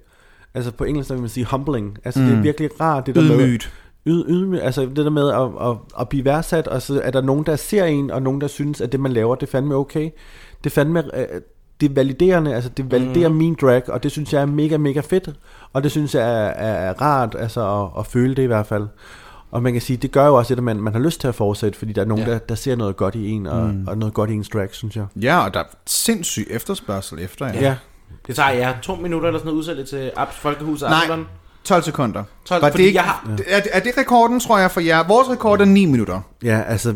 [0.54, 1.98] Altså, på engelsk så vil man sige humbling.
[2.04, 2.26] Altså, mm.
[2.26, 3.30] det er virkelig rart, det der med...
[3.30, 3.72] Ydmygt.
[4.06, 7.20] yd, ydmy, altså det der med at, at, at blive værdsat, og så er der
[7.20, 9.74] nogen, der ser en, og nogen, der synes, at det, man laver, det er fandme
[9.74, 10.10] okay.
[10.64, 11.40] Det er fandme, øh,
[11.80, 13.34] det er validerende, altså det validerer mm.
[13.34, 15.30] min drag, og det synes jeg er mega, mega fedt,
[15.72, 18.66] og det synes jeg er, er, er rart, altså at, at føle det i hvert
[18.66, 18.86] fald.
[19.52, 21.34] Og man kan sige, det gør jo også, at man, man har lyst til at
[21.34, 22.28] fortsætte, fordi der er nogen, Ja.
[22.28, 22.34] ja.
[22.34, 23.86] der, der ser noget godt i en, og, mm.
[23.88, 25.06] og noget godt i ens drag, synes jeg.
[25.16, 27.60] Ja, og der er sindssyg efterspørgsel efter jer.
[27.60, 27.74] Ja,
[28.26, 30.90] Det tager jer to minutter eller sådan noget udsættet til Abs Folkehus Nej.
[31.00, 31.26] Absalon.
[31.64, 32.22] 12 sekunder.
[32.44, 35.06] 12, Var fordi det ikke, jeg har- er, er det rekorden, tror jeg, for jer?
[35.08, 36.20] Vores rekord er 9 minutter.
[36.44, 36.92] ja altså,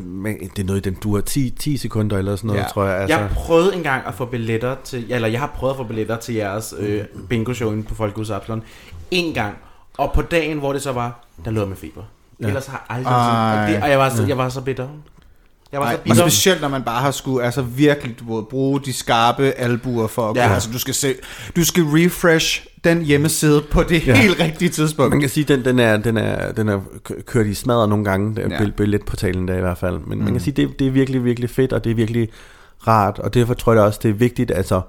[0.56, 2.64] det er noget i den duer 10, 10 sekunder eller sådan noget, Ja.
[2.64, 2.68] ja.
[2.68, 2.96] tror jeg.
[3.00, 3.18] Altså.
[3.18, 6.16] Jeg prøvede engang at få billetter til, ja, eller jeg har prøvet at få billetter
[6.16, 8.62] til jeres øh, bingo show inde på Folkehus Absalon.
[9.10, 9.54] En gang.
[9.98, 12.02] Og på dagen, hvor det så var, der lå jeg med feber.
[12.40, 12.46] Ja.
[12.46, 13.62] Ellers har jeg aldrig Ej.
[13.62, 14.88] og, det, og jeg var, så, jeg var så bitter.
[15.72, 16.22] Jeg var Ej, så og bitter.
[16.28, 20.30] specielt når man bare har skulle altså virkelig du ved, bruge de skarpe albuer for
[20.30, 20.46] at Ja.
[20.48, 20.54] ja.
[20.54, 21.14] altså du skal se,
[21.56, 24.12] du skal refresh den hjemmeside på det ja.
[24.12, 24.18] Ja.
[24.20, 25.10] helt rigtige tidspunkt.
[25.10, 28.04] Man kan sige, den, den, er, den, er, den er kø- kørt i smadret nogle
[28.04, 28.62] gange, Ja.
[28.64, 28.70] ja.
[28.76, 29.98] billetportalen der i hvert fald.
[30.06, 30.24] Men mm.
[30.24, 32.28] man kan sige, det, det er virkelig, virkelig fedt, og det er virkelig
[32.88, 34.80] rart, og derfor tror jeg også, det er vigtigt, altså,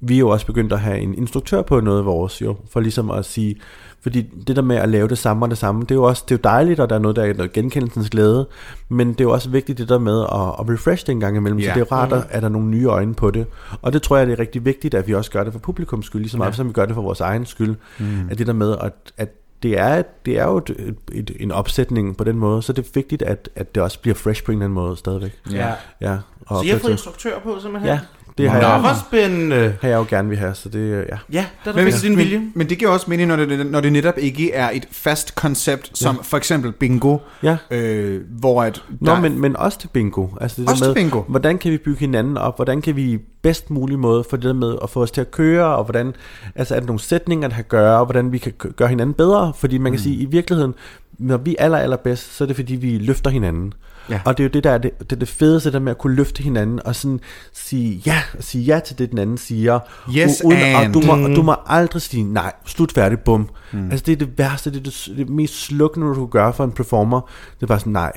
[0.00, 2.80] vi er jo også begyndt at have en instruktør på noget af vores, jo, for
[2.80, 3.56] ligesom at sige,
[4.00, 6.24] fordi det der med at lave det samme og det samme, det er jo også
[6.28, 8.46] det er jo dejligt, og der er noget, der er noget genkendelsens glæde,
[8.88, 11.36] men det er jo også vigtigt det der med at, at refresh det en gang
[11.36, 11.68] imellem, Ja.
[11.68, 13.46] så det er rart, at at der er nogle nye øjne på det.
[13.82, 16.06] Og det tror jeg, det er rigtig vigtigt, at vi også gør det for publikums
[16.06, 16.56] skyld, lige så meget ja.
[16.56, 18.06] som vi gør det for vores egen skyld, mm.
[18.30, 19.28] at det der med, at, at
[19.62, 22.86] det er, det er jo et, et, et, en opsætning på den måde, så det
[22.86, 25.32] er vigtigt, at, at det også bliver fresh på en eller anden måde stadigvæk.
[25.52, 25.72] Ja.
[26.00, 27.88] Ja, og Så jeg har fået instruktør på simpelthen?
[27.92, 28.00] Ja,
[28.38, 29.76] det har Nå, jeg, hvor spændende.
[29.80, 31.16] har jeg jo gerne vil have, så det, øh, ja.
[31.32, 31.94] Ja, der er Men, ja.
[32.02, 32.38] din vilje.
[32.38, 35.34] men, men det giver også mening, når det, når det netop ikke er et fast
[35.34, 37.56] koncept, som for eksempel bingo, Ja.
[37.70, 40.26] øh, hvor at Nå, der- men, men også til bingo.
[40.40, 41.22] Altså det Også der til med, bingo.
[41.28, 42.56] Hvordan kan vi bygge hinanden op?
[42.56, 45.20] Hvordan kan vi i bedst mulig måde få det der med at få os til
[45.20, 45.66] at køre?
[45.76, 46.14] Og hvordan,
[46.54, 47.98] altså er der nogle sætninger, der kan gøre?
[47.98, 49.52] Og hvordan vi kan gø- gøre hinanden bedre?
[49.56, 50.02] Fordi man kan Mm.
[50.02, 50.74] sige, i virkeligheden,
[51.18, 53.72] når vi er aller, allerbedst, så er det fordi, vi løfter hinanden.
[54.10, 54.20] Ja.
[54.24, 55.98] Og det er jo det, der er det, det, er det fedeste, der med at
[55.98, 57.20] kunne løfte hinanden og sådan
[57.52, 59.78] sige ja, sige ja til det, den anden siger.
[60.16, 60.92] Yes, uden, og, and.
[60.92, 63.48] du må, og du må aldrig sige nej, slut færdig, bum.
[63.72, 63.90] Mm.
[63.90, 66.64] Altså det er det værste, det er det, det mest slukkende, du kan gøre for
[66.64, 67.20] en performer.
[67.54, 68.12] Det er bare sådan, nej,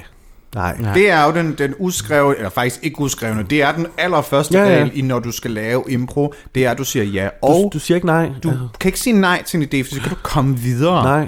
[0.55, 0.77] nej.
[0.83, 0.93] Ja.
[0.93, 4.63] Det er jo den, den uskrevne, eller faktisk ikke uskrevne, det er den allerførste Ja,
[4.65, 7.23] ja, regel, i når du skal lave impro, det er, at du siger ja.
[7.23, 8.31] Du, Og du siger ikke nej.
[8.43, 11.03] du kan ikke sige nej til en idé, for så kan du komme videre.
[11.03, 11.27] Nej.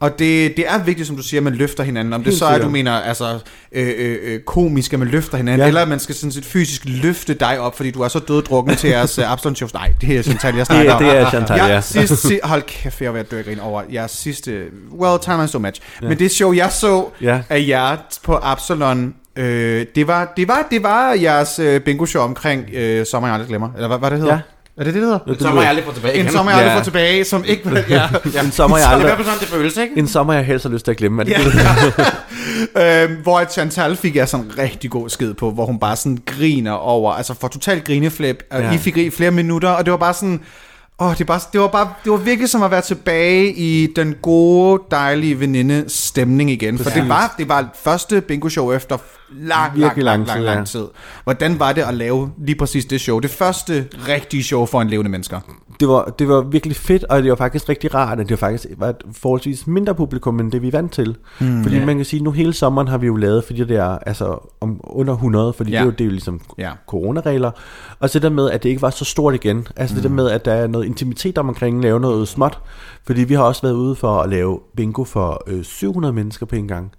[0.00, 2.12] Og det, det er vigtigt, som du siger, at man løfter hinanden.
[2.12, 3.38] Om det Helt så er, at du mener altså,
[3.72, 5.66] øh, øh, øh, komisk, at man løfter hinanden, Ja.
[5.68, 8.76] eller at man skal sådan set fysisk løfte dig op, fordi du er så døddrukken
[8.76, 9.74] til jeres uh, Absalon shows.
[9.74, 11.02] Nej, det er Chantal, jeg Det, snakker om.
[11.04, 11.80] det er Chantal, ja.
[12.06, 14.64] Sidst, si, hold kæft, jeg var ved at over jeres sidste...
[14.98, 15.80] Well, time is so much.
[16.02, 16.08] Ja.
[16.08, 17.40] Men det show, jeg så Ja.
[17.48, 22.64] af jer på Absalon, øh, det, var, det, var, det var jeres øh, bingo-show omkring
[22.74, 23.68] øh, Sommer, jeg aldrig glemmer.
[23.74, 24.34] Eller hvad, hvad det hedder?
[24.34, 24.40] Ja.
[24.78, 25.34] Er det det, det hedder?
[25.38, 26.78] Så må jeg aldrig få tilbage En sommer, jeg aldrig Ja.
[26.78, 27.84] får tilbage, som ikke...
[27.88, 28.08] Ja.
[28.44, 29.98] En sommer, jeg Det er aldrig, hvert fald sådan, det føles, ikke?
[29.98, 31.22] en sommer, jeg helst har lyst til at glemme.
[31.22, 31.38] Er det Ja.
[32.76, 33.04] det?
[33.10, 36.18] øhm, hvor Chantal fik jeg sådan en rigtig god skid på, hvor hun bare sådan
[36.26, 38.72] griner over, altså får totalt grineflip, og Ja.
[38.72, 40.40] I fik i flere minutter, og det var bare sådan,
[40.98, 43.92] åh, det, er bare, det, var bare, det var virkelig som at være tilbage i
[43.96, 48.98] den gode, dejlige veninde stemning igen, for det var, det var første bingo show efter
[49.30, 50.86] lang, lang, lang, lang lang, tid.
[51.24, 53.18] Hvordan var det at lave lige præcis det show?
[53.20, 55.40] Det første rigtige show for en levende mennesker.
[55.80, 58.48] Det, var, det var virkelig fedt, og det var faktisk rigtig rart, at det var
[58.48, 61.16] faktisk var et forholdsvis mindre publikum, end det vi er vant til.
[61.40, 63.98] Mm, fordi man kan sige, nu hele sommeren har vi jo lavet, fordi det er
[63.98, 65.76] altså om under 100, fordi ja.
[65.76, 66.70] det, er jo, det er jo ligesom ja.
[66.86, 67.50] coronaregler.
[68.00, 69.68] Og så det der med, at det ikke var så stort igen.
[69.76, 70.02] Altså mm.
[70.02, 72.58] det der med, at der er noget intimitet om omkring at lave noget småt.
[73.06, 76.56] Fordi vi har også været ude for at lave bingo for øh, 700 mennesker på
[76.56, 76.92] en gang.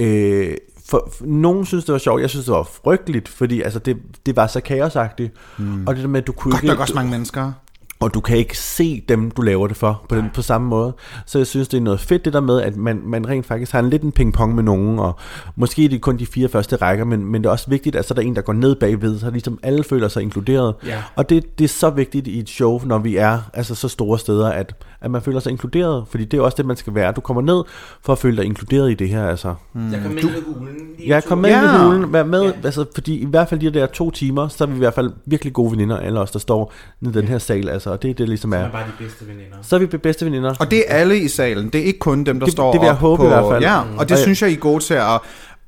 [0.00, 0.54] Øh,
[0.88, 2.20] for, for, nogen synes, det var sjovt.
[2.20, 3.96] Jeg synes, det var frygteligt, fordi altså, det,
[4.26, 5.32] det var så kaosagtigt.
[5.58, 5.86] Mm.
[5.86, 6.72] Og det der med, at du kunne Godt ikke...
[6.72, 7.52] nok også mange mennesker.
[8.00, 10.92] Og du kan ikke se dem, du laver det for på, den, på samme måde.
[11.26, 13.72] Så jeg synes, det er noget fedt det der med, at man, man rent faktisk
[13.72, 15.16] har en lidt en ping-pong med nogen, og
[15.56, 18.04] måske er det kun de fire første rækker, men, men det er også vigtigt, at
[18.08, 20.74] så er der en, der går ned bagved, så ligesom alle føler sig inkluderet.
[20.86, 21.02] Ja.
[21.16, 24.18] Og det, det er så vigtigt i et show, når vi er altså så store
[24.18, 27.12] steder, at, at man føler sig inkluderet, fordi det er også det, man skal være.
[27.12, 27.62] Du kommer ned
[28.02, 29.54] for at føle dig inkluderet i det her, altså.
[29.92, 30.76] Jeg kom med i hulen.
[30.98, 31.74] lige Ja, to- kom med Ja.
[31.74, 32.52] i hulen, vær med, Ja.
[32.64, 35.12] altså, fordi i hvert fald de der to timer, så er vi i hvert fald
[35.26, 38.14] virkelig gode veninder, alle os, der står i den her sal, altså, og det er
[38.14, 38.64] det ligesom Man er.
[38.64, 39.56] er bare de bedste veninder.
[39.62, 40.54] Så er vi bedste veninder.
[40.60, 41.68] Og det er alle i salen.
[41.68, 43.44] Det er ikke kun dem, der Det- står det vil jeg håbe på, i hvert
[43.52, 43.62] fald.
[43.62, 45.20] Ja, og det Og- synes jeg, I er gode til at...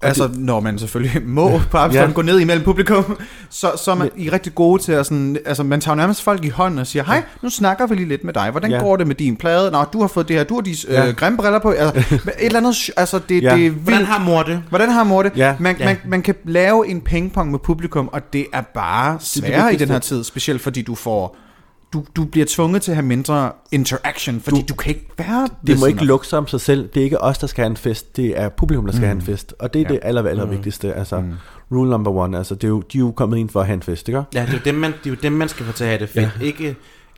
[0.03, 2.15] Altså, når man selvfølgelig må på afstand Ja.
[2.15, 3.19] gå ned imellem publikum,
[3.51, 5.39] så, så er man, I er rigtig gode til at sådan...
[5.47, 8.25] Altså, man tager nærmest folk i hånden og siger, hej, nu snakker vi lige lidt
[8.25, 8.51] med dig.
[8.51, 8.79] Hvordan Ja.
[8.81, 9.71] går det med din plade?
[9.71, 10.45] Nå, du har fået det her.
[10.45, 11.71] Du har de øh, grimme briller på.
[11.71, 12.91] Altså, et eller andet...
[12.97, 13.55] Altså, det, Ja.
[13.57, 14.07] det er Hvordan vildt.
[14.13, 14.63] har mor det?
[14.69, 15.33] Hvordan har mor det?
[15.37, 15.55] Ja.
[15.59, 15.85] Man, Ja.
[15.85, 19.77] man, man kan lave en pingpong med publikum, og det er bare det sværere i
[19.77, 21.37] den her tid, specielt fordi du får
[21.93, 25.49] du, du bliver tvunget til at have mindre interaction, fordi du, du kan ikke være
[25.67, 26.89] Det må ikke lukke sig om sig selv.
[26.95, 28.17] Det er ikke os, der skal have en fest.
[28.17, 29.07] Det er publikum, der skal mm.
[29.07, 29.55] have en fest.
[29.59, 29.95] Og det er ja.
[29.95, 30.95] det aller, aller vigtigste.
[30.95, 31.33] Altså, mm.
[31.73, 32.39] rule number one.
[32.39, 34.23] Altså, det er jo, de er jo kommet ind for at have en fest, ikke?
[34.35, 35.91] Ja, det er jo dem, man, det er jo dem, man skal få til at
[35.91, 36.29] have det fedt.
[36.41, 36.45] Ja.
[36.45, 36.77] Ikke,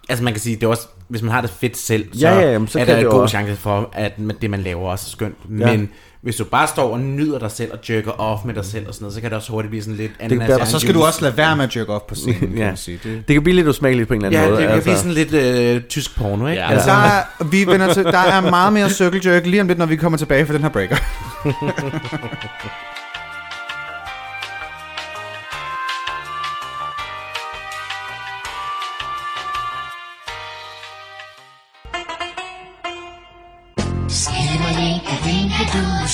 [0.08, 2.38] altså man kan sige, det er også, hvis man har det fedt selv, så, Ja,
[2.38, 4.12] ja, jamen, så er kan der det en god også- chance for, at
[4.42, 5.36] det, man laver, også er skønt.
[5.58, 5.76] Ja.
[5.76, 5.88] Men
[6.22, 8.94] hvis du bare står og nyder dig selv og jerker off med dig selv og
[8.94, 10.94] sådan noget, så kan det også hurtigt blive sådan lidt anden være- Og så skal
[10.94, 12.66] du også lade være med at jerk op på scenen, kan Ja.
[12.66, 13.00] man sige.
[13.04, 14.74] Det, Det kan blive lidt usmageligt på en eller Ja, anden det måde.
[14.74, 15.32] kan blive sådan lidt
[15.76, 16.62] øh, tysk porno, ikke?
[16.62, 16.70] Ja.
[16.70, 19.78] Altså, der, er, vi vender til, der er meget mere circle jerk lige om lidt,
[19.78, 20.96] når vi kommer tilbage fra den her breaker.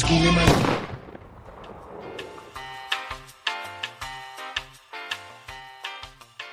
[0.09, 0.53] du skillemani.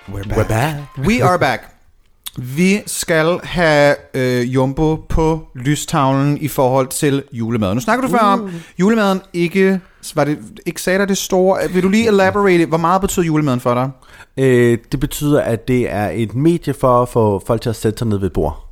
[0.08, 0.38] We're back.
[0.38, 0.98] We're back.
[0.98, 1.72] We are back.
[2.38, 7.76] Vi skal have øh, Jumbo på lystavlen i forhold til julemaden.
[7.76, 9.80] Nu snakker du før om, julemaden ikke,
[10.16, 11.60] var det, ikke sagde dig det store.
[11.74, 13.90] Vil du lige elaborate, hvor meget betyder julemaden for dig?
[14.38, 17.98] Øh, det betyder, at det er et medie for at få folk til at sætte
[17.98, 18.65] sig ned ved bord.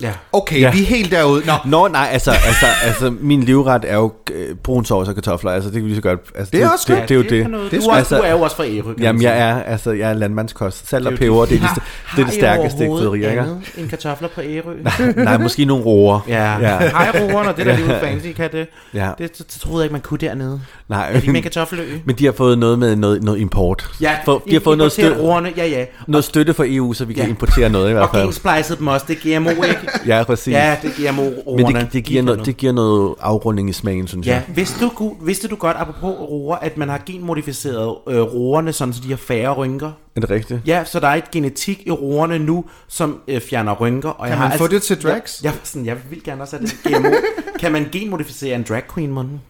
[0.00, 0.12] Ja.
[0.32, 0.70] Okay, Ja.
[0.72, 1.42] vi er helt derude.
[1.46, 5.50] Nå, Nå, nej, altså, altså, altså min livret er jo øh, brun sovs og kartofler.
[5.50, 6.20] Altså, det kan vi lige så godt.
[6.34, 7.08] Altså, Det er også det, godt.
[7.08, 7.50] det, det, er jo det.
[7.50, 7.70] noget.
[7.70, 9.92] Det er du, er, altså- du er jo også fra Ærø, Jamen, jeg er, altså,
[9.92, 10.88] jeg er landmandskost.
[10.88, 11.48] Salt og Det er peber, det.
[11.50, 11.82] det er det, det,
[12.12, 13.28] er det har I stærkeste krydderi, ikke?
[13.40, 14.74] andet end kartofler på Ærø?
[15.24, 16.20] Nej, måske nogle roer.
[16.28, 16.58] Ja.
[16.58, 16.78] Ja.
[16.78, 18.66] Hej roerne, og det der lige fancy, kan det?
[18.94, 19.10] Ja.
[19.18, 20.60] Det, det, det troede jeg ikke, man kunne dernede.
[20.88, 21.82] Nej, Er de med kartoffelø?
[22.06, 23.86] men de har fået noget med noget, noget import.
[24.00, 25.84] Ja, For, de har fået noget støtte, roerne, ja ja.
[26.06, 28.22] noget støtte fra EU, så vi kan importere noget i hvert Og fald.
[28.24, 29.78] gensplicet dem også, det er GMO, ikke?
[30.06, 30.52] Ja, præcis.
[30.52, 34.06] Ja, det er GMO Men det, det, giver noget, det giver noget afrunding i smagen,
[34.08, 34.42] synes Ja, jeg.
[34.56, 39.00] vidste du, vidste du godt, apropos roer, at man har genmodificeret øh, roerne, sådan så
[39.04, 39.90] de har færre rynker?
[40.16, 40.60] Er det rigtigt?
[40.66, 44.08] Ja, så der er et genetik i roerne nu, som øh, fjerner rynker.
[44.08, 45.40] Og jeg man har få det til drags?
[45.42, 47.10] Jeg, jeg, sådan, jeg vil gerne også have det GMO.
[47.60, 49.40] kan man genmodificere en drag queen, måden?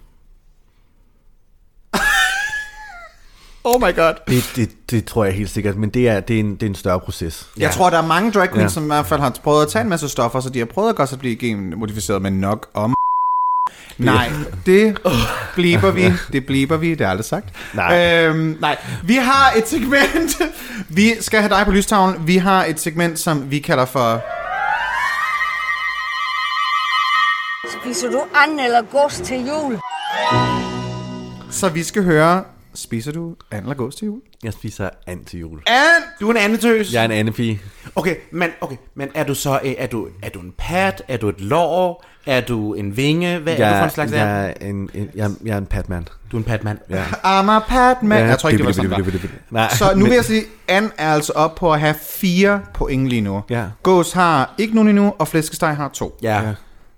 [3.64, 4.14] Oh my god.
[4.28, 6.66] Det, det, det tror jeg helt sikkert, men det er, det er, en, det er
[6.66, 7.46] en større proces.
[7.58, 8.62] Jeg tror, der er mange drag queens, Ja.
[8.62, 8.68] ja.
[8.68, 10.88] som i hvert fald har prøvet at tage en masse stoffer, så de har prøvet
[10.90, 12.94] at godt at blive genmodificeret, men nok om...
[13.98, 14.30] Nej,
[14.66, 14.98] det
[15.54, 16.12] bliber vi.
[16.32, 17.46] Det bliber vi, det er aldrig sagt.
[17.74, 18.24] Nej.
[18.26, 18.76] Øhm, nej.
[19.04, 20.42] Vi har et segment.
[20.88, 22.26] Vi skal have dig på lystavlen.
[22.26, 24.22] Vi har et segment, som vi kalder for...
[27.82, 29.78] Spiser du and eller gods til jul?
[31.50, 32.44] Så vi skal høre...
[32.74, 34.20] Spiser du and eller gås til jul?
[34.44, 35.58] Jeg spiser and til jul.
[35.66, 36.04] And!
[36.20, 36.92] Du er en andetøs.
[36.92, 37.60] Jeg er en andepige.
[37.96, 41.02] Okay, men, okay, men er du så øh, er du, er du en pat?
[41.08, 42.04] Er du et lår?
[42.26, 43.38] Er du en vinge?
[43.38, 44.20] Hvad er du for en slags and?
[44.20, 46.08] jeg, er en, en, jeg, er- jeg er en patman.
[46.32, 46.78] Du er en patmand.
[46.90, 47.04] Ja.
[47.04, 48.18] I'm a Patman.
[48.18, 49.28] Ja, jeg tror ikke, det var sådan, det var.
[49.50, 53.08] Nej, Så nu vil jeg sige, Anne er altså op på at have fire point
[53.08, 53.42] lige nu.
[53.50, 53.64] Ja.
[53.82, 56.18] Gås har ikke nogen endnu, og flæskesteg har to.
[56.22, 56.40] Ja.
[56.42, 56.54] Ja.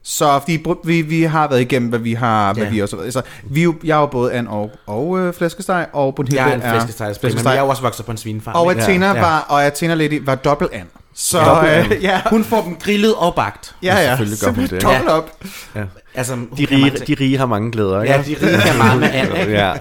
[0.07, 2.71] Så fordi vi, vi har været igennem, hvad vi har, hvad Ja.
[2.71, 5.87] vi også Så vi, er jo- jeg er jo både Anne og, og øh, flæskesteg,
[5.93, 8.55] og Brunhilde Jeg er en flæskestegspringer, men jeg er jo også vokset på en svinefarm.
[8.57, 8.71] Og?
[8.73, 9.15] Athena, Ja.
[9.15, 9.21] ja.
[9.21, 10.87] var, og Athena Lady var dobbelt Anne.
[11.17, 13.75] Så Dobbelt øh, ja, Hun får dem grillet og bagt.
[13.83, 14.83] ja, ja, selvfølgelig gør hun det.
[14.83, 15.31] dobbelt op.
[16.15, 18.15] Altså, hun De rige, de rige har mange glæder, ikke?
[18.15, 19.53] Ja, de rige kan meget med ikke?
[19.53, 19.73] Ja.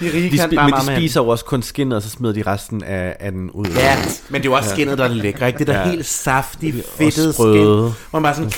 [0.00, 2.34] De rige De kan bare men de spiser jo også kun skinnet, og så smider
[2.34, 3.66] de resten af, af den ud.
[3.66, 3.96] Ja,
[4.28, 5.58] men det er jo også skinnet, der er lækre, ikke?
[5.58, 5.88] Det der Ja.
[5.90, 7.44] helt saftige, fedtede skin.
[7.44, 8.52] Hvor man bare sådan,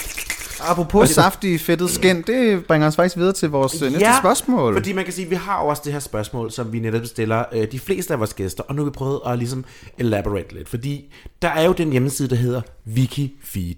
[0.69, 4.75] Apropos saftig, fedtet skin, det bringer os faktisk videre til vores ja, næste spørgsmål.
[4.75, 7.45] fordi man kan sige, at vi har også det her spørgsmål, som vi netop stiller
[7.53, 9.65] øh, de fleste af vores gæster, og nu har vi prøvet at ligesom
[9.99, 12.61] elaborate lidt, fordi der er jo den hjemmeside, der hedder
[12.97, 13.75] Wikifeed,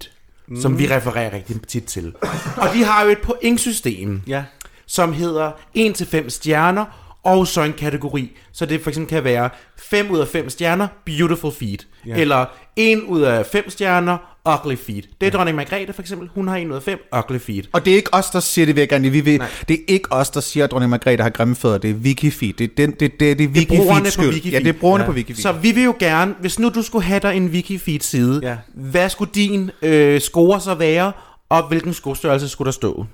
[0.47, 0.61] mm.
[0.61, 2.13] som vi refererer rigtig tit til.
[2.57, 4.43] og de har jo et pointsystem, Ja.
[4.85, 6.85] som hedder 1-5 stjerner,
[7.23, 8.31] og så en kategori.
[8.51, 11.77] Så det for eksempel kan være 5 ud af 5 stjerner, beautiful feed.
[12.07, 12.15] Ja.
[12.15, 12.45] Eller
[12.75, 14.17] 1 ud af 5 stjerner,
[14.49, 15.01] ugly feed.
[15.21, 16.29] Det er dronning Margrethe for eksempel.
[16.35, 17.63] Hun har 1 ud af 5, ugly feed.
[17.73, 19.39] Og det er ikke os, der siger det, vil jeg gerne vi ved.
[19.67, 21.77] Det er ikke os, der siger, at dronning Margrethe har grimme fødder.
[21.77, 22.53] Det er Wikifeed.
[22.53, 24.27] Det er, den, det, det, det Det er på skyld.
[24.29, 24.51] Wikifeed.
[24.53, 25.09] Ja, det er brugerne Ja.
[25.09, 25.41] på Wikifeed.
[25.41, 28.57] Så vi vil jo gerne, hvis nu du skulle have dig en Wikifeed-side, Ja.
[28.73, 31.11] hvad skulle din øh, score så være,
[31.49, 33.05] og hvilken skostørrelse skulle der stå?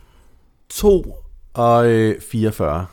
[0.69, 1.15] 2
[1.53, 2.85] og øh, 44.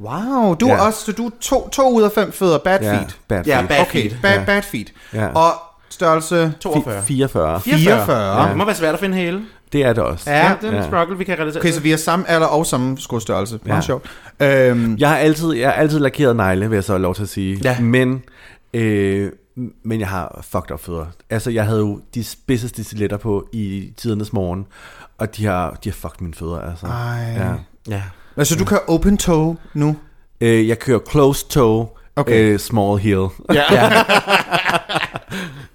[0.00, 0.72] Wow, du Ja.
[0.74, 3.06] er også så du er to, to ud af fem fødder bad Ja, feed.
[3.28, 3.68] bad Ja, feed.
[3.68, 4.20] bad Okay, feed.
[4.22, 4.44] bad, Ja.
[4.44, 4.84] bad feed.
[5.14, 5.26] Ja.
[5.26, 5.52] Og
[5.88, 7.02] størrelse 42.
[7.02, 7.60] 44.
[7.60, 8.42] 44.
[8.42, 8.48] Ja.
[8.48, 9.42] Det må være svært at finde hele.
[9.72, 10.30] Det er det også.
[10.30, 10.86] Ja, det er en Ja.
[10.86, 13.58] struggle, vi kan relatere Okay, så vi har samme alder og samme skostørrelse.
[13.64, 13.80] Meget Ja.
[13.80, 14.06] sjovt.
[14.40, 17.22] Øhm, Jeg har altid, jeg har altid lakeret negle, vil jeg så have lov til
[17.22, 17.60] at sige.
[17.64, 17.80] Ja.
[17.80, 18.22] Men,
[18.74, 19.30] øh,
[19.84, 21.06] men jeg har fucked up fødder.
[21.30, 24.66] Altså, jeg havde jo de spidseste stiletter på i tidernes morgen,
[25.18, 26.86] og de har, de har fucked mine fødder, altså.
[26.86, 27.32] Ej.
[27.36, 27.52] Ja.
[27.88, 28.02] Ja.
[28.36, 29.96] Altså, du kan open toe nu.
[30.40, 32.52] Øh, jeg kører closed toe, Okay.
[32.52, 33.26] øh, small hill.
[33.54, 33.62] Ja.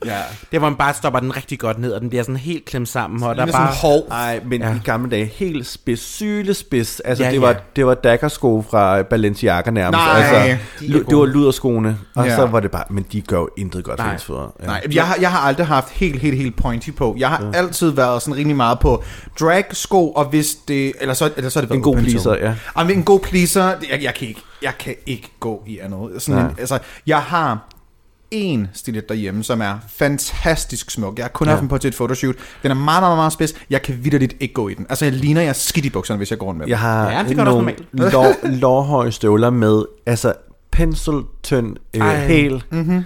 [0.05, 0.17] Ja.
[0.51, 2.89] Det hvor man bare stopper den rigtig godt ned, og den bliver sådan helt klemt
[2.89, 3.73] sammen, og der er bare...
[3.81, 4.05] hov.
[4.09, 4.67] Nej, men ja.
[4.69, 4.75] Ja.
[4.75, 6.99] i gamle dage, helt spids, sylespids.
[6.99, 7.55] Altså, Ja, det, var, ja.
[7.75, 9.97] det var daggersko fra Balenciaga nærmest.
[9.97, 10.21] Nej.
[10.21, 12.35] altså, De det var luderskoene, og Ja.
[12.35, 14.17] så var det bare, men de gør jo intet godt for Nej.
[14.17, 14.53] fødder.
[14.61, 14.65] Ja.
[14.65, 17.15] Nej, jeg har, jeg har aldrig haft helt, helt, helt pointy på.
[17.19, 17.57] Jeg har ja.
[17.57, 19.03] altid været sådan rimelig meget på
[19.39, 20.93] drag-sko, og hvis det...
[21.01, 22.53] Eller så, eller så er det En god pleaser, ja.
[22.77, 26.22] Jamen, en god pleaser, jeg, jeg, kan ikke, jeg kan ikke gå i andet.
[26.22, 26.55] Sådan en, Nej.
[26.60, 27.70] altså, jeg har
[28.32, 31.18] en stilet derhjemme, som er fantastisk smuk.
[31.18, 31.51] Jeg har kun ja.
[31.51, 32.36] haft den på til et photoshoot.
[32.64, 33.53] Den er meget, meget, meget spids.
[33.70, 34.86] Jeg kan vidderligt ikke gå i den.
[34.89, 36.70] Altså, jeg ligner jeg er skidt i bukserne, hvis jeg går rundt med dem.
[36.70, 40.34] Jeg har Ja, det gør nogle lår, lårhøje støvler med altså
[40.72, 43.03] penseltynd øh, hæl, mm-hmm.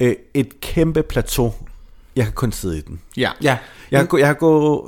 [0.00, 1.54] øh, et kæmpe plateau.
[2.16, 3.00] Jeg kan kun sidde i den.
[3.16, 3.30] Ja.
[3.42, 3.56] Ja,
[3.90, 4.80] Jeg har, jeg har gået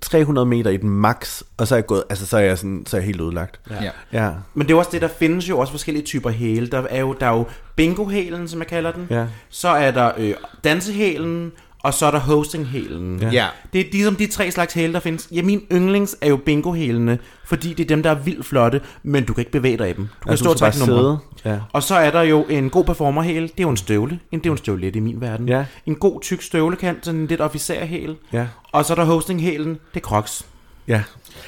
[0.00, 2.84] 300 meter i den max, og så er jeg gået, altså så er jeg sådan,
[2.86, 3.60] så er jeg helt ødelagt.
[3.70, 3.84] ja.
[3.84, 3.90] ja.
[4.12, 4.30] Ja.
[4.54, 6.66] Men det er også det, der findes jo også forskellige typer hæle.
[6.66, 7.44] Der er jo, der er jo
[7.76, 9.06] bingo-hælen, som jeg kalder den.
[9.10, 9.26] Ja.
[9.48, 11.52] Så er der øh, dansehælen,
[11.86, 13.18] og så er der hosting-hælen.
[13.22, 13.30] Ja.
[13.30, 13.46] ja.
[13.72, 15.28] Det er ligesom de tre slags hæle, der findes.
[15.32, 19.24] Ja, min yndlings er jo bingo-hælene, fordi det er dem, der er vildt flotte, men
[19.24, 20.04] du kan ikke bevæge dig i dem.
[20.06, 21.18] Du kan Altså, stå du og trække bare numre.
[21.44, 21.58] Ja.
[21.72, 24.18] Og så er der jo en god performerhæl, det er jo en støvle.
[24.32, 25.48] En, det er jo en støvlet i min verden.
[25.48, 25.64] Ja.
[25.86, 28.16] En god tyk støvlekant, sådan en lidt officerhæl.
[28.32, 28.46] Ja.
[28.72, 30.46] Og så er der hosting-hælen, det er crocs.
[30.88, 31.02] Ja.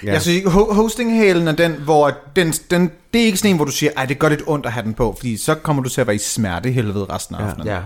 [0.05, 0.12] Ja.
[0.12, 3.64] Jeg synes, ho- hosting-hælen er den, hvor den, den, det er ikke sådan en, hvor
[3.64, 5.89] du siger, ej, det gør lidt ondt at have den på, fordi så kommer du
[5.89, 7.66] til at være i smerte helvede resten af aftenen.
[7.68, 7.78] Ja.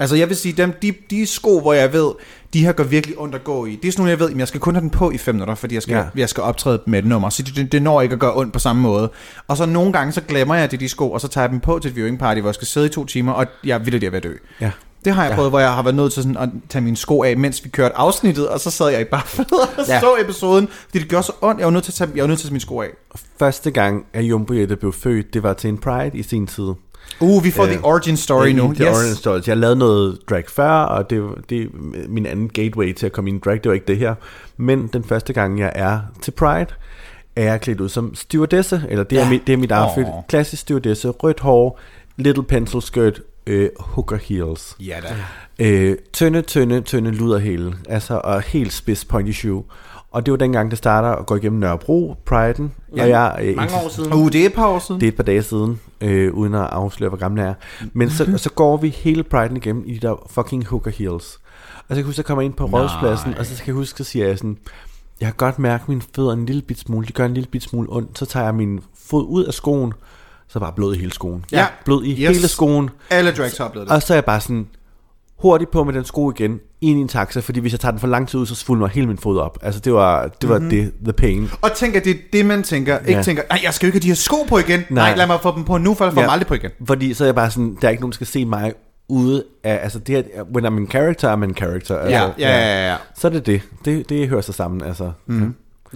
[0.00, 2.10] Altså jeg vil sige, dem, de, de sko, hvor jeg ved,
[2.52, 4.40] de her gør virkelig ondt at gå i, det er sådan nogle, jeg ved, jamen,
[4.40, 5.98] jeg skal kun have den på i 5 minutter, fordi jeg skal, Ja.
[5.98, 6.06] ja.
[6.16, 8.52] jeg skal optræde med et nummer, så det, det, det når ikke at gøre ondt
[8.52, 9.10] på samme måde.
[9.48, 11.42] Og så nogle gange, så glemmer jeg, at det er de sko, og så tager
[11.44, 13.46] jeg dem på til et viewing party, hvor jeg skal sidde i to timer, og
[13.64, 14.32] jeg vildt ved at dø.
[14.60, 14.70] Ja.
[15.04, 17.22] Det har jeg prøvet, hvor jeg har været nødt til sådan at tage mine sko
[17.22, 19.22] af, mens vi kørte afsnittet, og så sad jeg i bare
[19.78, 20.00] og Ja.
[20.00, 22.28] så episoden, fordi det gjorde så ondt, jeg var nødt til at tage, jeg var
[22.28, 22.88] nødt til at tage mine sko af.
[23.38, 26.68] Første gang, at Jumbo Jette blev født, det var til en Pride i sin tid.
[27.20, 28.74] Uh, vi får Øh, the origin story er nu.
[28.74, 29.48] The Orange Stories.
[29.48, 31.66] Jeg lavede noget drag før, og det, det er
[32.08, 33.54] min anden gateway til at komme ind i drag.
[33.54, 34.14] Det var ikke det her.
[34.56, 36.66] Men den første gang, jeg er til Pride,
[37.36, 39.24] er jeg klædt ud som stewardesse, eller det, ja.
[39.24, 40.04] er, mit, det er mit outfit.
[40.04, 40.22] Åh.
[40.28, 41.80] Klassisk stewardesse, rødt hår,
[42.16, 44.76] little pencil skirt, øh, hooker heels.
[44.80, 45.16] Ja da.
[45.66, 49.62] Øh, tynde, tynde, tynde luderhæle, altså, og helt spids pointy shoe.
[50.12, 52.62] Og det var dengang, det starter at gå igennem Nørrebro, Pride'en.
[52.96, 54.12] Ja, og jeg, øh, Mange år siden.
[54.12, 55.00] Uh, det er et par år siden.
[55.00, 57.54] det er et par dage siden, øh, uden at afsløre, hvor gammel jeg er.
[57.92, 61.12] Men så, så går vi hele Pride'en igennem i de der fucking hooker heels.
[61.76, 63.74] Og så kan jeg huske, at jeg kommer ind på rådspladsen, og så skal jeg
[63.74, 64.56] huske, så siger jeg sådan,
[65.20, 67.62] jeg kan godt mærke mine fødder en lille bit smule, det gør en lille bit
[67.62, 68.18] smule ondt.
[68.18, 69.92] Så tager jeg min fod ud af skoen,
[70.48, 71.44] så er bare blod i hele skoen.
[71.52, 71.66] Ja.
[71.84, 72.18] Blod i Yes.
[72.20, 72.36] yes.
[72.36, 72.90] hele skoen.
[73.10, 73.94] Alle drags har oplevet det.
[73.96, 74.68] Og så er jeg bare sådan,
[75.42, 78.00] hurtigt på med den sko igen, ind i en taxa, fordi hvis jeg tager den
[78.00, 79.58] for lang tid ud, så svulmer hele min fod op.
[79.62, 80.70] Altså det var, det var mm-hmm.
[80.70, 81.50] det, the pain.
[81.62, 82.98] Og tænk, at det er det, man tænker.
[82.98, 83.22] Ikke Ja.
[83.22, 84.80] tænker, nej, jeg skal jo ikke have de her sko på igen.
[84.90, 85.16] Nej, Nej.
[85.16, 86.26] lad mig få dem på nu, for jeg får Ja.
[86.26, 86.70] dem aldrig på igen.
[86.86, 88.72] Fordi så er jeg bare sådan, der er ikke nogen, der skal se mig
[89.08, 91.98] ude af, altså det her, when I'm in character, I'm in character.
[91.98, 92.96] Altså, Ja, ja, ja, ja.
[93.16, 93.62] Så er det det.
[93.84, 95.12] Det, det hører sig sammen, altså.
[95.26, 95.40] Mm.
[95.40, 95.44] Ja,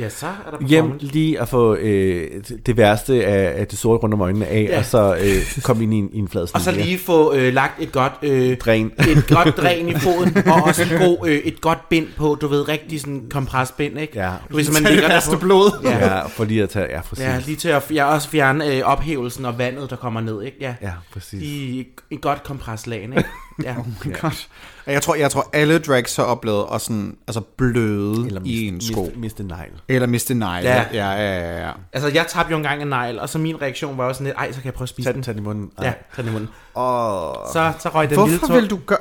[0.08, 2.30] så er der Hjem lige at få øh,
[2.66, 4.78] det værste af, af det sorte rundt om øjnene af, Ja.
[4.78, 7.54] og så øh, komme ind i en, i en flad Og så lige få øh,
[7.54, 8.92] lagt et godt øh, Dræn.
[9.08, 12.46] et godt dræn i foden, og også en god, øh, et godt bind på, du
[12.48, 14.18] ved, rigtig sådan kompresbind, ikke?
[14.18, 14.32] Ja.
[14.50, 15.70] Du ved, så man ligger der værste på- blod.
[15.84, 15.98] Ja.
[16.16, 17.24] Ja, for lige at tage, ja, præcis.
[17.24, 20.56] Ja, lige til at jeg også fjerne øh, ophævelsen og vandet, der kommer ned, ikke?
[20.60, 21.42] Ja, Ja, præcis.
[21.42, 23.24] I et, et godt kompreslag, ikke?
[23.64, 23.74] Ja.
[24.20, 24.48] Godt.
[24.86, 28.74] Jeg tror, jeg tror alle drags har oplevet at sådan, altså bløde Eller i en
[28.74, 29.02] mist, sko.
[29.02, 29.70] mist, miste negl.
[29.88, 30.68] Eller miste negle.
[30.68, 30.84] Ja.
[30.92, 31.10] Ja.
[31.12, 31.72] ja, ja, ja.
[31.92, 34.36] Altså, jeg tabte jo engang en negl, og så min reaktion var jo sådan lidt,
[34.36, 35.22] ej, så kan jeg prøve at spise Tag, den.
[35.22, 35.70] tag den i munden.
[35.82, 36.48] Ja, tag den i munden.
[36.74, 37.34] Oh.
[37.52, 38.56] Så, så røg den lille Hvorfor tog.
[38.62, 38.98] vil du gøre...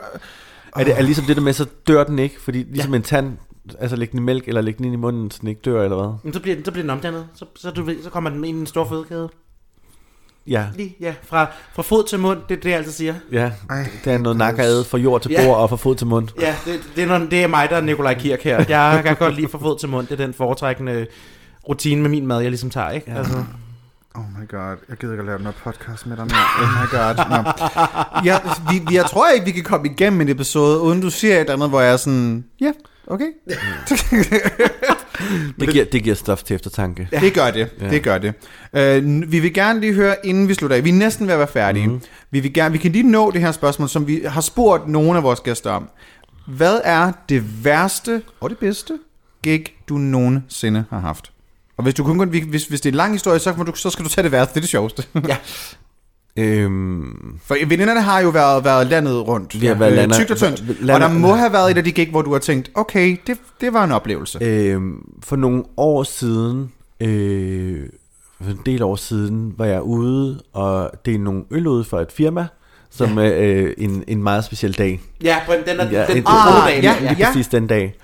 [0.75, 2.41] Er det er ligesom det der med, så dør den ikke?
[2.41, 2.97] Fordi ligesom ja.
[2.97, 3.37] en tand,
[3.79, 5.83] altså lægge den i mælk, eller lægge den ind i munden, så den ikke dør,
[5.83, 6.13] eller hvad?
[6.23, 7.27] Men så bliver, den, så bliver den omdannet.
[7.35, 9.29] Så, så, du ved, så kommer den ind i en stor fødekæde.
[10.47, 11.13] Ja, Lige, ja.
[11.23, 13.13] Fra, fra fod til mund, det er det, jeg altid siger.
[13.31, 13.51] ja.
[14.05, 15.45] Det er noget nakkerade fra jord til Ja.
[15.45, 16.27] bord og fra fod til mund.
[16.39, 18.65] Ja, det, det, er, noget, det er mig, der er Nikolaj Kirk her.
[18.69, 20.07] Jeg kan godt lide fra fod til mund.
[20.07, 21.07] Det er den foretrækkende
[21.69, 23.11] rutine med min mad, jeg ligesom tager, ikke?
[23.11, 23.17] Ja.
[23.17, 23.43] Altså,
[24.15, 26.45] Oh my god, jeg gider ikke at lave her podcast med dig mere.
[26.61, 27.15] Oh my god.
[27.29, 27.51] Nå.
[28.29, 28.37] Ja,
[28.71, 31.39] vi, vi, jeg tror ikke, vi kan komme igennem en episode, uden du siger et
[31.39, 32.71] eller andet, hvor jeg er sådan, ja,
[33.07, 33.25] okay.
[35.59, 37.07] Det giver, det giver stof til eftertanke.
[37.11, 37.19] Ja.
[37.19, 37.89] Det gør det, Ja.
[37.89, 38.33] det gør det.
[39.03, 41.39] Uh, vi vil gerne lige høre, inden vi slutter af, vi er næsten ved at
[41.39, 41.87] være færdige.
[41.87, 42.01] Mm.
[42.31, 45.17] Vi, vil gerne, vi kan lige nå det her spørgsmål, som vi har spurgt nogle
[45.17, 45.89] af vores gæster om.
[46.47, 48.93] Hvad er det værste og det bedste
[49.43, 51.31] gig, du nogensinde har haft?
[51.77, 54.05] Og hvis, du kun, hvis, hvis det er en lang historie, så, du, så skal
[54.05, 54.53] du tage det værste.
[54.53, 55.03] Det er det sjoveste.
[55.27, 55.37] ja.
[56.37, 59.61] Øhm, For veninderne har jo været, været landet rundt.
[59.61, 60.59] Vi har været Øh, landet- Tygt og tyndt.
[60.67, 63.17] landet- Og der må have været et af de gig, hvor du har tænkt, okay,
[63.27, 64.39] det, det var en oplevelse.
[64.41, 66.71] øhm, for nogle år siden,
[67.01, 67.79] øh,
[68.41, 71.99] for en del år siden, var jeg ude og det er nogle øl ude for
[71.99, 72.47] et firma,
[72.91, 75.01] som er øh, en, en meget speciel dag.
[75.23, 77.25] Ja, på den, den, er, Ja, den, et- ah, ja, ja, Lige ja.
[77.27, 77.95] præcis den dag,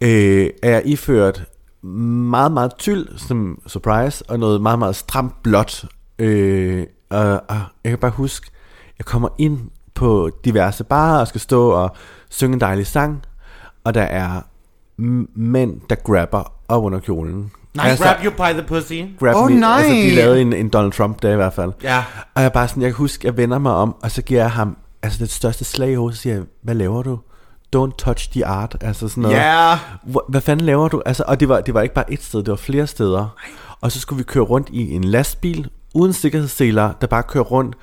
[0.00, 1.44] øh, er jeg iført
[1.82, 5.84] meget, meget tyld som surprise, og noget meget, meget stramt blåt.
[6.18, 8.50] Øh, og, og jeg kan bare huske,
[8.98, 9.58] jeg kommer ind
[9.94, 11.96] på diverse barer og skal stå og
[12.30, 13.22] synge en dejlig sang,
[13.84, 14.40] og der er
[15.34, 17.50] mænd, der grabber op under kjolen.
[17.74, 19.02] Nej, grab you by the pussy.
[19.20, 19.60] grab Åh, me.
[19.60, 19.78] nej.
[19.78, 21.72] Altså, de lavede en, en Donald Trump der i hvert fald.
[21.82, 22.04] Ja.
[22.34, 24.50] Og jeg bare sådan, jeg kan huske, jeg vender mig om, og så giver jeg
[24.50, 27.18] ham altså det største slag i hovedet, så siger jeg, hvad laver du?
[27.76, 28.76] Don't touch the art.
[28.80, 29.36] Altså sådan noget.
[29.36, 29.78] Ja.
[30.02, 31.02] Hvor, hvad fanden laver du?
[31.06, 33.36] Altså, og det var, det var ikke bare et sted, det var flere steder.
[33.80, 37.76] Og så skulle vi køre rundt i en lastbil, uden sikkerhedsseler, der bare kører rundt.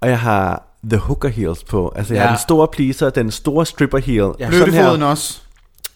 [0.00, 1.92] Og jeg har the hooker heels på.
[1.96, 2.26] Altså, jeg Ja.
[2.26, 4.30] har den store pleaser, den store stripper heel.
[4.38, 4.48] Ja.
[4.48, 5.40] Blødtefoden også.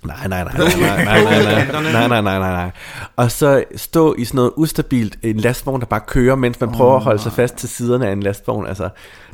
[0.04, 2.70] Nej, nej, nej, nej, nej, nej, nej, nej, nej, nej, nej.
[3.16, 6.96] Og så stå i sådan noget ustabilt, en lastvogn, der bare kører, mens man prøver
[6.96, 8.66] at holde sig fast til siderne af en lastvogn.
[8.66, 8.88] Altså,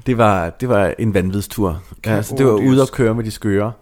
[0.07, 1.83] det var, det var en vanvidstur.
[2.05, 3.73] Altså, det var ude at køre med de skøre.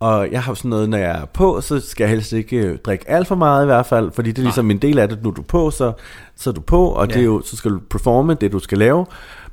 [0.00, 2.78] Og jeg har sådan noget, når jeg er på, så skal jeg helst ikke øh,
[2.78, 5.22] drikke alt for meget i hvert fald, fordi det er ligesom en del af det,
[5.22, 5.92] nu er du på, så,
[6.36, 8.78] så er du på, og det er jo, så skal du performe det, du skal
[8.78, 9.06] lave.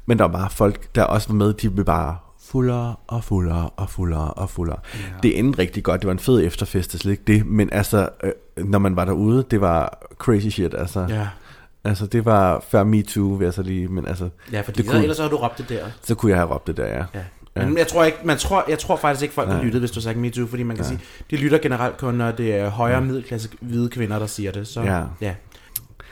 [0.06, 3.70] Men der var bare folk, der også var med, de blev bare fuldere og fuldere
[3.78, 4.78] og fuldere og fuldere.
[4.94, 5.00] Ja.
[5.24, 6.02] Det endte rigtig godt.
[6.02, 7.46] Det var en fed efterfest, det er slet ikke det.
[7.46, 8.32] Men altså, øh,
[8.66, 10.74] når man var derude, det var crazy shit.
[10.74, 11.28] Altså, Ja.
[11.84, 15.02] altså det var før MeToo, vil jeg så lige, men altså, Ja, fordi det kunne,
[15.02, 15.86] ellers så har du råbt det der.
[16.04, 17.04] så kunne jeg have råbt det der, ja.
[17.14, 17.20] Ja.
[17.56, 20.02] Men jeg tror, ikke, man tror, jeg tror faktisk ikke, folk har lyttet, hvis du
[20.02, 21.00] sagde MeToo, fordi man kan sige,
[21.32, 24.68] de lytter generelt kun, når det er højere middelklasse hvide kvinder, der siger det.
[24.68, 25.02] Så, Ja.
[25.22, 25.34] ja.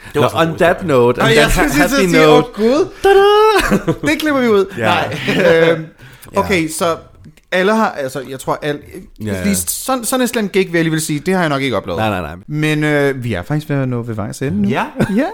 [0.05, 2.35] Det Nå, var så on god that note, on Og that sige, happy sige, åh
[2.35, 2.87] note, gud,
[4.09, 4.65] det klipper vi ud.
[4.77, 4.83] Ja.
[4.85, 5.17] Nej.
[5.71, 5.85] Øhm,
[6.35, 6.97] okay, så
[7.51, 8.81] alle har, altså jeg tror, alle,
[9.25, 9.33] Ja.
[9.33, 9.43] ja.
[9.43, 11.61] lige, sådan, sådan en slem gig vil jeg lige vil sige, det har jeg nok
[11.61, 11.97] ikke oplevet.
[11.99, 12.35] Nej, nej, nej.
[12.47, 14.69] Men øh, vi er faktisk ved at nå ved vejs ende nu.
[14.69, 14.85] Ja.
[15.21, 15.25] ja.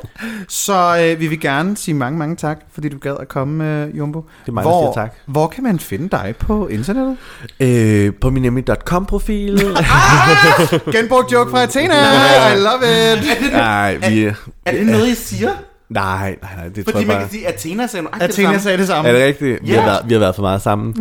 [0.47, 3.97] Så øh, vi vil gerne sige mange, mange tak, fordi du gad at komme, øh,
[3.97, 4.19] Jumbo.
[4.41, 5.13] Det er mig, hvor, tak.
[5.25, 7.17] Hvor kan man finde dig på internettet?
[7.59, 9.59] Øh, på min nemlig.com-profil.
[10.95, 11.95] Genbrugt joke fra Athena.
[12.53, 13.51] I love it.
[13.51, 14.23] Nej, vi...
[14.65, 15.49] Er det noget, I siger?
[15.89, 17.23] Nej, nej, nej, det tror Fordi jeg man bare...
[17.23, 18.21] kan sige, Athena sagde noget.
[18.23, 19.09] Athena sagde det samme.
[19.09, 19.59] Er det rigtigt?
[19.63, 19.79] Vi, Ja.
[19.79, 20.95] har været, vi har været for meget sammen.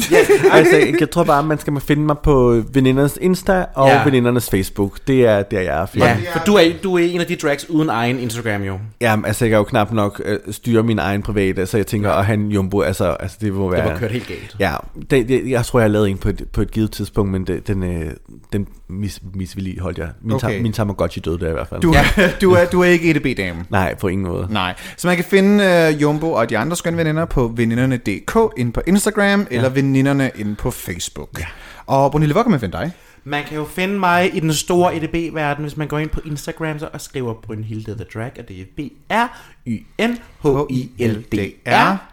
[0.53, 4.05] altså, jeg tror bare, man skal finde mig på venindernes Insta og Ja.
[4.05, 4.99] venindernes Facebook.
[5.07, 5.87] Det er der, jeg er.
[5.97, 6.17] Ja, Ja.
[6.33, 8.79] for du er, du er en af de drags uden egen Instagram jo.
[9.01, 12.11] Jamen, altså, jeg kan jo knap nok øh, styre min egen private, så jeg tænker,
[12.11, 13.83] at han Jumbo, altså, altså det må være...
[13.85, 14.57] Det var kørt helt galt.
[14.61, 14.73] Ja,
[15.11, 17.47] det, det, jeg tror, jeg har lavet en på et, på et givet tidspunkt, men
[17.47, 18.11] det, den, øh,
[18.53, 20.09] den mis, misvedligeholdt jeg.
[20.23, 20.47] Min, Okay.
[20.47, 20.61] okay.
[20.61, 21.81] min Tamagotchi døde der i hvert fald.
[21.81, 22.05] Du, ja.
[22.41, 23.65] du, er, du er ikke EDB-dame.
[23.71, 24.47] Nej, på ingen måde.
[24.51, 24.74] Nej.
[24.97, 28.81] Så man kan finde uh, Jumbo og de andre skønne veninder på veninderne.dk inde på
[28.87, 29.57] Instagram, ja.
[29.57, 31.39] eller veninderne inde på Facebook.
[31.39, 31.47] Ja.
[31.87, 32.93] Og Brunhilde, hvor kan man finde dig?
[33.27, 36.79] Man kan jo finde mig i den store EDB-verden, hvis man går ind på Instagram
[36.79, 39.97] så og skriver Brynhilde The Drag, og det er B-R-Y-N-H-I-L-D-R.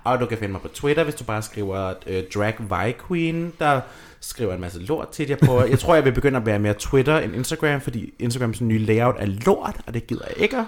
[0.04, 3.54] Og du kan finde mig på Twitter, hvis du bare skriver øh, Drag Vi Queen,
[3.60, 3.82] der
[4.20, 5.64] skriver en masse lort til jer på.
[5.64, 9.16] Jeg tror, jeg vil begynde at være mere Twitter end Instagram, fordi Instagrams nye layout
[9.20, 10.66] er lort, og det gider jeg ikke at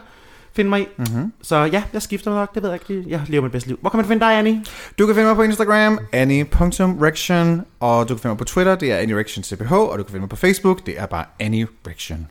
[0.56, 0.86] finde mig i.
[0.98, 1.34] Mm-hmm.
[1.42, 3.10] Så ja, jeg skifter nok, det ved jeg ikke.
[3.10, 3.78] Jeg lever mit bedste liv.
[3.82, 4.64] Hvor kan man finde dig, Annie?
[5.00, 8.92] Du kan finde mig på Instagram, annie.rection, og du kan finde mig på Twitter, det
[8.92, 12.28] er annierectioncph, og du kan finde mig på Facebook, det er bare annierection.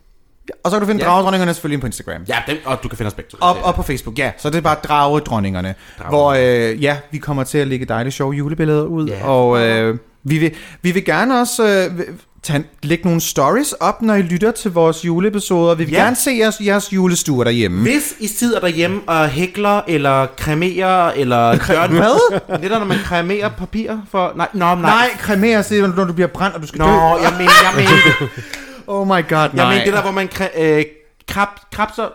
[0.65, 1.09] Og så kan du finde Ja.
[1.09, 1.13] ja.
[1.13, 2.23] dragedronningerne selvfølgelig på Instagram.
[2.29, 3.37] Ja, dem, og du kan finde os begge to.
[3.41, 4.33] Op, op på Facebook, ja.
[4.39, 5.75] Så det er bare dragedronningerne.
[6.09, 9.09] Hvor, øh, ja, vi kommer til at lægge dejlige sjove julebilleder ud.
[9.09, 9.27] Ja.
[9.29, 12.07] Og øh, vi, vil, vi vil gerne også øh,
[12.43, 15.75] tage, lægge nogle stories op, når I lytter til vores juleepisoder.
[15.75, 16.03] Vi vil Ja.
[16.03, 17.83] gerne se jeres, jeres julestuer derhjemme.
[17.83, 22.39] Hvis I sidder derhjemme og hækler, eller kremerer, eller gør Hvad?
[22.59, 24.33] Det er der, når man kremerer papir for...
[24.37, 24.75] Nej, nå, nej.
[24.75, 26.93] Nej, kremere, se, når du bliver brændt, og du skal Nå, dø.
[27.23, 28.29] jeg mener, jeg mener,
[28.87, 29.69] Oh my god, jeg nej.
[29.73, 30.85] mener det der, hvor man kre, øh,
[31.29, 32.09] krab, krabser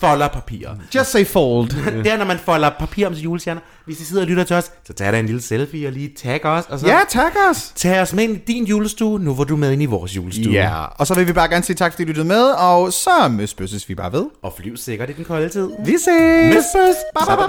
[0.00, 0.68] folder papir.
[0.94, 1.68] Just say fold.
[2.04, 3.60] Det er, når man folder papir om til julestjerner.
[3.84, 6.12] Hvis I sidder og lytter til os, så tag da en lille selfie og lige
[6.16, 6.64] tag os.
[6.68, 7.72] Og så ja, tak os.
[7.76, 10.16] tag os med ind i din julestue, nu hvor du er med ind i vores
[10.16, 10.52] julestue.
[10.52, 13.28] Ja, og så vil vi bare gerne sige tak, fordi I lyttede med, og så
[13.30, 14.26] møsbøsses vi bare ved.
[14.42, 15.70] Og flyv sikkert i den kolde tid.
[15.84, 16.54] Vi ses!
[16.54, 16.96] Møsbøs!
[17.14, 17.42] Ba, ba,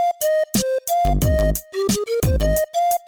[0.86, 3.05] ピピピピピ。